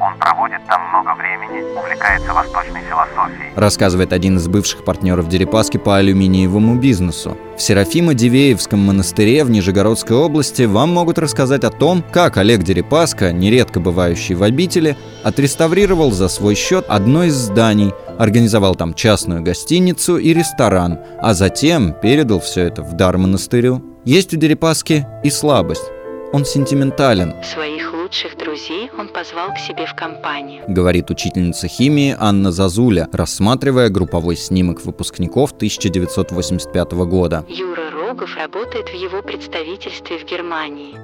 Он 0.00 0.16
проводит 0.18 0.60
там 0.66 0.80
много 0.88 1.14
времени, 1.14 1.62
увлекается 1.78 2.32
восточной 2.32 2.80
философией. 2.82 3.52
Рассказывает 3.54 4.14
один 4.14 4.38
из 4.38 4.48
бывших 4.48 4.82
партнеров 4.82 5.28
Дерипаски 5.28 5.76
по 5.76 5.98
алюминиевому 5.98 6.76
бизнесу. 6.76 7.36
В 7.58 7.60
Серафимо-Дивеевском 7.60 8.78
монастыре 8.78 9.44
в 9.44 9.50
Нижегородской 9.50 10.16
области 10.16 10.62
вам 10.62 10.94
могут 10.94 11.18
рассказать 11.18 11.64
о 11.64 11.70
том, 11.70 12.02
как 12.12 12.38
Олег 12.38 12.62
Дерипаска, 12.62 13.32
нередко 13.32 13.78
бывающий 13.78 14.34
в 14.34 14.42
обители, 14.42 14.96
отреставрировал 15.22 16.12
за 16.12 16.28
свой 16.28 16.54
счет 16.54 16.86
одно 16.88 17.24
из 17.24 17.34
зданий, 17.34 17.92
организовал 18.18 18.76
там 18.76 18.94
частную 18.94 19.42
гостиницу 19.42 20.16
и 20.16 20.32
ресторан, 20.32 20.98
а 21.20 21.34
затем 21.34 21.92
передал 21.92 22.40
все 22.40 22.62
это 22.62 22.82
в 22.82 22.94
дар 22.94 23.18
монастырю. 23.18 23.84
Есть 24.06 24.32
у 24.32 24.38
Дерипаски 24.38 25.06
и 25.22 25.28
слабость. 25.28 25.84
Он 26.32 26.46
сентиментален. 26.46 27.34
Своих 27.42 27.92
лучших 28.10 28.36
друзей 28.36 28.90
он 28.98 29.06
позвал 29.06 29.54
к 29.54 29.58
себе 29.58 29.86
в 29.86 29.94
компанию. 29.94 30.64
Говорит 30.66 31.10
учительница 31.10 31.68
химии 31.68 32.16
Анна 32.18 32.50
Зазуля, 32.50 33.08
рассматривая 33.12 33.88
групповой 33.88 34.36
снимок 34.36 34.84
выпускников 34.84 35.52
1985 35.52 36.92
года. 37.06 37.44
Юра 37.48 37.88
Рогов 37.92 38.34
работает 38.36 38.88
в 38.88 38.94
его 38.94 39.22
представительстве 39.22 40.18
в 40.18 40.24
Германии. 40.24 40.96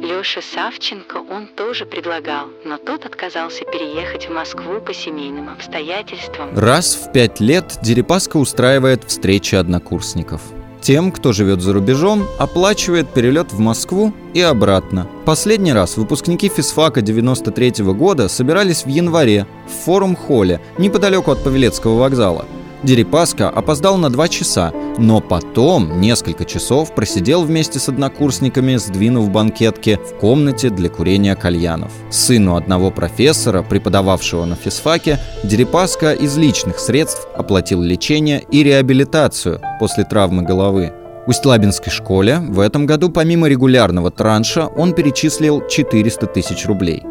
Лёше 0.00 0.40
Савченко 0.40 1.18
он 1.30 1.46
тоже 1.46 1.84
предлагал, 1.84 2.46
но 2.64 2.78
тот 2.78 3.04
отказался 3.04 3.64
переехать 3.66 4.28
в 4.28 4.32
Москву 4.32 4.80
по 4.80 4.94
семейным 4.94 5.50
обстоятельствам. 5.50 6.56
Раз 6.56 6.94
в 6.94 7.12
пять 7.12 7.38
лет 7.38 7.78
Дерипаска 7.82 8.38
устраивает 8.38 9.04
встречи 9.04 9.56
однокурсников. 9.56 10.40
Тем, 10.86 11.10
кто 11.10 11.32
живет 11.32 11.62
за 11.62 11.72
рубежом, 11.72 12.28
оплачивает 12.38 13.08
перелет 13.08 13.52
в 13.52 13.58
Москву 13.58 14.12
и 14.34 14.40
обратно. 14.40 15.08
Последний 15.24 15.72
раз 15.72 15.96
выпускники 15.96 16.48
физфака 16.48 17.02
93 17.02 17.82
-го 17.82 17.92
года 17.92 18.28
собирались 18.28 18.84
в 18.84 18.88
январе 18.88 19.48
в 19.66 19.84
форум-холле 19.84 20.60
неподалеку 20.78 21.32
от 21.32 21.42
Павелецкого 21.42 21.98
вокзала– 21.98 22.44
Дерипаска 22.86 23.48
опоздал 23.48 23.96
на 23.96 24.10
два 24.10 24.28
часа, 24.28 24.72
но 24.96 25.20
потом 25.20 26.00
несколько 26.00 26.44
часов 26.44 26.94
просидел 26.94 27.42
вместе 27.42 27.80
с 27.80 27.88
однокурсниками, 27.88 28.76
сдвинув 28.76 29.28
банкетки 29.28 29.98
в 30.08 30.20
комнате 30.20 30.70
для 30.70 30.88
курения 30.88 31.34
кальянов. 31.34 31.90
Сыну 32.10 32.54
одного 32.54 32.92
профессора, 32.92 33.64
преподававшего 33.64 34.44
на 34.44 34.54
физфаке, 34.54 35.18
Дерипаска 35.42 36.12
из 36.12 36.36
личных 36.36 36.78
средств 36.78 37.26
оплатил 37.36 37.82
лечение 37.82 38.44
и 38.52 38.62
реабилитацию 38.62 39.60
после 39.80 40.04
травмы 40.04 40.42
головы. 40.42 40.92
Усть-Лабинской 41.26 41.90
школе 41.90 42.38
в 42.38 42.60
этом 42.60 42.86
году 42.86 43.10
помимо 43.10 43.48
регулярного 43.48 44.12
транша 44.12 44.68
он 44.68 44.92
перечислил 44.92 45.66
400 45.66 46.28
тысяч 46.28 46.64
рублей. 46.66 47.02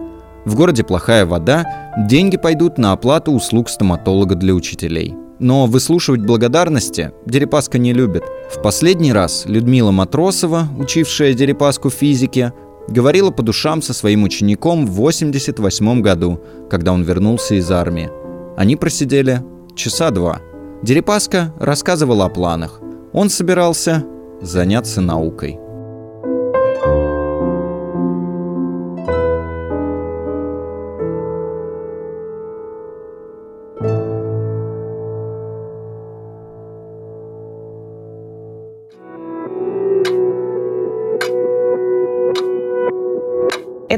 В 0.46 0.56
городе 0.56 0.86
плохая 0.86 1.26
вода, 1.26 1.66
деньги 1.98 2.38
пойдут 2.38 2.78
на 2.78 2.94
оплату 2.94 3.34
услуг 3.34 3.68
стоматолога 3.68 4.36
для 4.36 4.54
учителей– 4.54 5.16
но 5.40 5.66
выслушивать 5.66 6.22
благодарности 6.22 7.12
Дерипаска 7.26 7.78
не 7.78 7.94
любит. 7.94 8.24
В 8.50 8.62
последний 8.62 9.14
раз 9.14 9.46
Людмила 9.46 9.92
Матросова, 9.92 10.68
учившая 10.78 11.34
Дерипаску 11.34 11.90
физике, 11.90 12.54
говорила 12.88 13.32
по 13.32 13.44
душам 13.44 13.82
со 13.82 13.94
своим 13.94 14.24
учеником 14.24 14.86
в 14.86 14.92
88 14.92 16.02
году, 16.02 16.42
когда 16.70 16.94
он 16.94 17.04
вернулся 17.04 17.56
из 17.56 17.70
армии. 17.72 18.10
Они 18.58 18.76
просидели 18.76 19.42
часа 19.76 20.12
два. 20.12 20.40
Дерипаска 20.84 21.54
рассказывала 21.60 22.26
о 22.26 22.30
планах. 22.30 22.80
Он 23.12 23.30
собирался 23.30 24.06
заняться 24.42 25.02
наукой. 25.02 25.60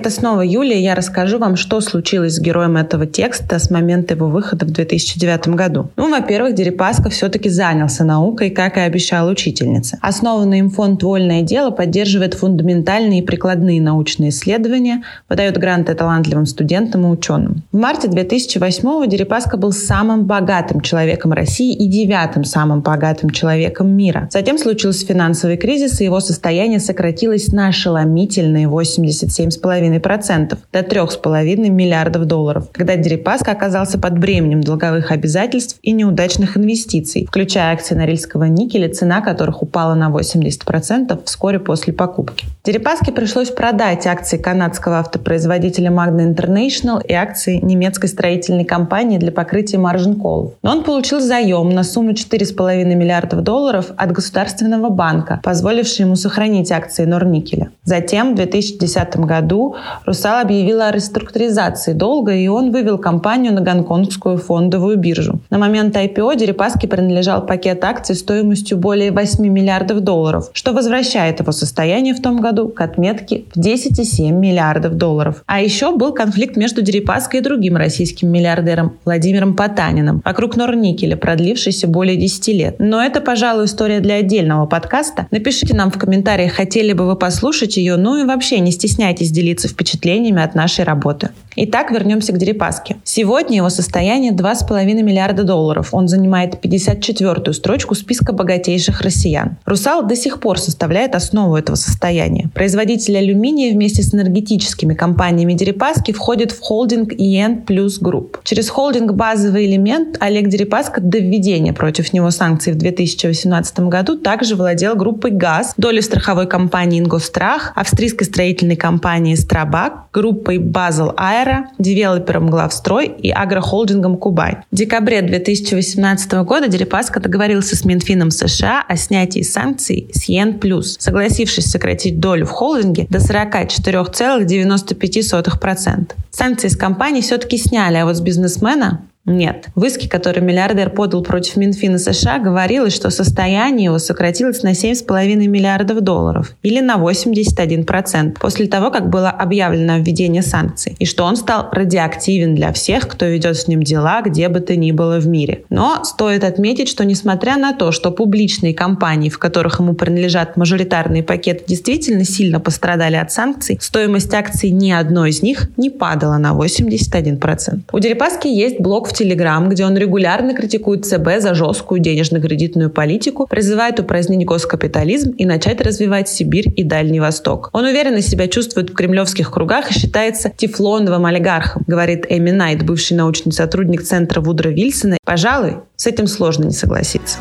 Это 0.08 0.16
снова 0.16 0.40
Юлия. 0.40 0.82
Я 0.82 0.96
расскажу 0.96 1.38
вам, 1.38 1.58
что 1.58 1.82
случилось 1.82 2.36
с 2.36 2.40
героем 2.40 2.78
этого 2.78 3.06
текста 3.06 3.60
с 3.60 3.70
момента 3.70 4.14
его 4.14 4.28
выхода 4.28 4.66
в 4.66 4.72
2009 4.72 5.50
году. 5.50 5.90
Ну, 5.98 6.10
во-первых, 6.10 6.56
Дерипаска 6.56 7.10
все-таки 7.10 7.50
занялся 7.50 8.06
наукой, 8.06 8.50
как 8.50 8.78
и 8.78 8.80
обещала 8.80 9.30
учительница. 9.30 9.98
Основанный 10.02 10.60
им 10.60 10.70
фонд 10.70 11.04
«Вольное 11.04 11.42
дело» 11.42 11.72
поддерживает 11.72 12.36
фундаментальные 12.36 13.20
и 13.20 13.22
прикладные 13.22 13.82
научные 13.82 14.30
исследования, 14.30 15.04
выдает 15.28 15.58
гранты 15.58 15.94
талантливым 15.94 16.46
студентам 16.46 17.06
и 17.06 17.10
ученым. 17.10 17.64
В 17.74 17.78
марте 17.78 18.08
2008 18.08 19.10
Дерипаска 19.10 19.58
был 19.58 19.74
самым 19.74 20.24
богатым 20.24 20.80
человеком 20.80 21.34
России 21.34 21.76
и 21.76 21.86
девятым 21.86 22.46
самым 22.46 22.80
богатым 22.80 23.30
человеком 23.32 23.90
мира. 23.90 24.30
Затем 24.32 24.58
случился 24.58 25.06
финансовый 25.06 25.58
кризис, 25.58 26.00
и 26.00 26.06
его 26.06 26.22
состояние 26.22 26.80
сократилось 26.80 27.52
на 27.52 27.68
ошеломительные 27.68 28.68
87,5 28.68 29.97
2,5% 29.98 30.58
до 30.72 30.80
3,5 30.80 31.70
миллиардов 31.70 32.26
долларов, 32.26 32.70
когда 32.72 32.96
Дерипаска 32.96 33.52
оказался 33.52 34.00
под 34.00 34.18
бременем 34.18 34.62
долговых 34.62 35.12
обязательств 35.12 35.78
и 35.82 35.92
неудачных 35.92 36.58
инвестиций, 36.58 37.26
включая 37.28 37.74
акции 37.74 37.96
Норильского 37.96 38.46
никеля, 38.46 38.90
цена 38.90 39.22
которых 39.22 39.62
упала 39.62 39.96
на 39.96 40.10
80% 40.10 41.24
вскоре 41.26 41.60
после 41.60 41.94
покупки. 41.94 42.46
Дерипаске 42.64 43.12
пришлось 43.12 43.50
продать 43.50 44.06
акции 44.08 44.38
канадского 44.38 45.00
автопроизводителя 45.00 45.90
Magna 45.90 46.34
International 46.34 47.02
и 47.06 47.14
акции 47.14 47.60
немецкой 47.64 48.08
строительной 48.08 48.66
компании 48.66 49.18
для 49.18 49.32
покрытия 49.32 49.78
маржин 49.78 50.16
колл. 50.16 50.56
Но 50.64 50.72
он 50.72 50.84
получил 50.84 51.20
заем 51.20 51.70
на 51.70 51.84
сумму 51.84 52.12
4,5 52.12 52.84
миллиардов 52.84 53.42
долларов 53.42 53.92
от 53.96 54.12
Государственного 54.12 54.90
банка, 54.90 55.40
позволивший 55.44 56.06
ему 56.06 56.16
сохранить 56.16 56.72
акции 56.72 57.06
Норникеля. 57.06 57.70
Затем 57.84 58.34
в 58.34 58.36
2010 58.36 59.18
году 59.18 59.76
Русал 60.06 60.42
объявила 60.42 60.88
о 60.88 60.92
реструктуризации 60.92 61.94
долга, 61.94 62.34
и 62.34 62.48
он 62.48 62.72
вывел 62.72 62.98
компанию 62.98 63.54
на 63.54 63.62
гонконгскую 63.62 64.38
фондовую 64.38 64.98
биржу. 64.98 65.40
На 65.50 65.58
момент 65.58 65.96
IPO 65.96 66.38
Дерипаске 66.38 66.88
принадлежал 66.88 67.46
пакет 67.46 67.84
акций 67.84 68.16
стоимостью 68.16 68.78
более 68.78 69.12
8 69.12 69.46
миллиардов 69.48 70.02
долларов, 70.02 70.50
что 70.54 70.74
возвращает 70.74 71.40
его 71.40 71.52
состояние 71.52 72.14
в 72.14 72.22
том 72.22 72.40
году 72.40 72.70
к 72.70 72.82
отметке 72.82 73.44
в 73.54 73.60
10,7 73.60 74.32
миллиардов 74.32 74.96
долларов. 74.96 75.44
А 75.46 75.62
еще 75.62 75.96
был 75.96 76.14
конфликт 76.14 76.58
между 76.58 76.82
Дерипаской 76.82 77.40
и 77.40 77.44
другим 77.44 77.78
российским 77.78 78.30
миллиардером 78.32 78.98
Владимиром 79.06 79.56
Потаниным 79.56 80.22
вокруг 80.24 80.56
Норникеля, 80.56 81.16
продлившийся 81.16 81.88
более 81.88 82.18
10 82.18 82.48
лет. 82.50 82.76
Но 82.80 83.02
это, 83.02 83.22
пожалуй, 83.22 83.66
история 83.66 84.00
для 84.00 84.16
отдельного 84.16 84.66
подкаста. 84.66 85.28
Напишите 85.32 85.76
нам 85.76 85.92
в 85.92 85.98
комментариях, 85.98 86.54
хотели 86.54 86.94
бы 86.94 87.06
вы 87.06 87.16
послушать 87.16 87.78
ее, 87.78 87.98
ну 87.98 88.18
и 88.18 88.26
вообще 88.26 88.60
не 88.60 88.72
стесняйтесь 88.72 89.32
делиться 89.32 89.68
впечатлениями 89.78 90.42
от 90.42 90.56
нашей 90.56 90.84
работы. 90.84 91.30
Итак, 91.60 91.90
вернемся 91.92 92.34
к 92.34 92.38
Дерипаске. 92.38 92.98
Сегодня 93.04 93.58
его 93.58 93.70
состояние 93.70 94.32
2,5 94.32 94.86
миллиарда 95.02 95.44
долларов. 95.44 95.90
Он 95.92 96.08
занимает 96.08 96.64
54-ю 96.64 97.52
строчку 97.52 97.96
списка 97.96 98.32
богатейших 98.32 99.02
россиян. 99.02 99.58
«Русал» 99.66 100.06
до 100.06 100.16
сих 100.16 100.40
пор 100.40 100.60
составляет 100.60 101.16
основу 101.16 101.56
этого 101.56 101.76
состояния. 101.76 102.50
Производитель 102.54 103.18
алюминия 103.18 103.74
вместе 103.74 104.04
с 104.04 104.14
энергетическими 104.14 104.94
компаниями 104.94 105.54
Дерипаски 105.54 106.12
входит 106.12 106.52
в 106.52 106.60
холдинг 106.60 107.14
EN 107.14 107.66
Plus 107.66 108.02
Group. 108.02 108.38
Через 108.44 108.70
холдинг 108.70 109.14
«Базовый 109.14 109.66
элемент» 109.66 110.18
Олег 110.20 110.50
Дерипаска 110.50 111.02
до 111.02 111.18
введения 111.18 111.74
против 111.74 112.14
него 112.14 112.30
санкций 112.30 112.74
в 112.74 112.78
2018 112.78 113.80
году 113.82 114.16
также 114.16 114.56
владел 114.56 114.96
группой 114.96 115.32
«ГАЗ», 115.32 115.74
долей 115.78 116.02
страховой 116.02 116.48
компании 116.48 117.00
«Ингосстрах», 117.00 117.72
австрийской 117.76 118.28
строительной 118.28 118.76
компании 118.76 119.34
«Strabag», 119.58 120.10
группой 120.14 120.60
«Базел 120.60 121.16
Аэро, 121.18 121.70
девелопером 121.80 122.48
Главстрой 122.48 123.08
и 123.08 123.32
агрохолдингом 123.32 124.18
Кубань. 124.18 124.58
В 124.72 124.76
декабре 124.76 125.24
2018 125.24 126.32
года 126.44 126.68
Дерипаска 126.68 127.20
договорился 127.20 127.76
с 127.76 127.84
Минфином 127.84 128.30
США 128.30 128.84
о 128.88 128.96
снятии 128.98 129.42
санкций 129.42 130.12
с 130.14 130.30
EN 130.30 130.60
Plus, 130.60 130.96
согласившись 131.00 131.72
сократить 131.72 132.20
долю 132.20 132.46
в 132.46 132.52
холдинге 132.52 133.08
до 133.10 133.18
44,95%. 133.18 136.12
Санкции 136.30 136.68
с 136.68 136.78
компании 136.78 137.22
все-таки 137.22 137.58
сняли, 137.58 137.96
а 137.96 138.06
вот 138.06 138.16
с 138.16 138.22
бизнесмена 138.22 139.07
Нет. 139.28 139.68
В 139.76 139.84
иске, 139.84 140.08
который 140.08 140.42
миллиардер 140.42 140.90
подал 140.90 141.22
против 141.22 141.58
Минфина 141.58 142.00
США, 142.00 142.40
говорилось, 142.40 142.96
что 142.96 143.10
состояние 143.10 143.86
его 143.86 144.00
сократилось 144.00 144.64
на 144.64 144.72
7,5 144.72 145.36
миллиардов 145.48 146.00
долларов 146.00 146.54
или 146.64 146.80
на 146.80 146.96
81% 146.96 148.40
после 148.40 148.68
того, 148.68 148.90
как 148.90 149.10
было 149.10 149.30
объявлено 149.30 149.98
введение 149.98 150.42
санкций, 150.42 150.96
и 150.98 151.06
что 151.06 151.26
он 151.26 151.36
стал 151.36 151.68
радиоактивен 151.74 152.56
для 152.56 152.72
всех, 152.72 153.10
кто 153.10 153.26
ведет 153.26 153.58
с 153.58 153.68
ним 153.68 153.84
дела, 153.84 154.22
где 154.22 154.48
бы 154.48 154.62
то 154.62 154.78
ни 154.78 154.94
было 154.94 155.20
в 155.20 155.28
мире. 155.28 155.66
Но 155.70 156.06
стоит 156.06 156.46
отметить, 156.46 156.88
что 156.88 157.04
несмотря 157.04 157.58
на 157.58 157.74
то, 157.74 157.92
что 157.92 158.12
публичные 158.12 158.74
компании, 158.74 159.30
в 159.30 159.40
которых 159.40 159.82
ему 159.82 159.94
принадлежат 159.94 160.56
мажоритарные 160.56 161.22
пакеты, 161.24 161.66
действительно 161.68 162.24
сильно 162.24 162.62
пострадали 162.62 163.18
от 163.18 163.34
санкций, 163.34 163.78
стоимость 163.82 164.34
акций 164.34 164.70
ни 164.70 164.92
одной 164.92 165.32
из 165.32 165.42
них 165.42 165.70
не 165.76 165.90
падала 165.90 166.38
на 166.38 166.54
81%. 166.54 167.82
У 167.92 168.00
Дерипаски 168.00 168.48
есть 168.48 168.80
блог 168.80 169.10
в 169.10 169.17
Телеграм, 169.18 169.68
где 169.68 169.84
он 169.84 169.98
регулярно 169.98 170.54
критикует 170.54 171.04
ЦБ 171.06 171.40
за 171.40 171.56
жесткую 171.56 172.00
денежно-кредитную 172.02 172.92
политику, 172.92 173.48
призывает 173.48 174.00
упразднить 174.00 174.46
госкапитализм 174.46 175.32
и 175.32 175.46
начать 175.46 175.82
развивать 175.82 176.30
Сибирь 176.30 176.72
и 176.76 176.84
Дальний 176.84 177.20
Восток. 177.20 177.72
Он 177.74 177.86
уверенно 177.86 178.22
себя 178.22 178.48
чувствует 178.48 178.92
в 178.92 178.94
кремлевских 178.94 179.50
кругах 179.50 179.90
и 179.90 179.94
считается 179.96 180.52
тефлоновым 180.56 181.26
олигархом, 181.26 181.84
говорит 181.88 182.28
Эми 182.30 182.52
Найт, 182.52 182.84
бывший 182.84 183.18
научный 183.18 183.54
сотрудник 183.54 184.04
Центра 184.04 184.40
Вудра 184.40 184.70
Вильсона. 184.70 185.18
Пожалуй, 185.26 185.78
с 185.96 186.06
этим 186.06 186.28
сложно 186.28 186.66
не 186.66 186.74
согласиться. 186.74 187.40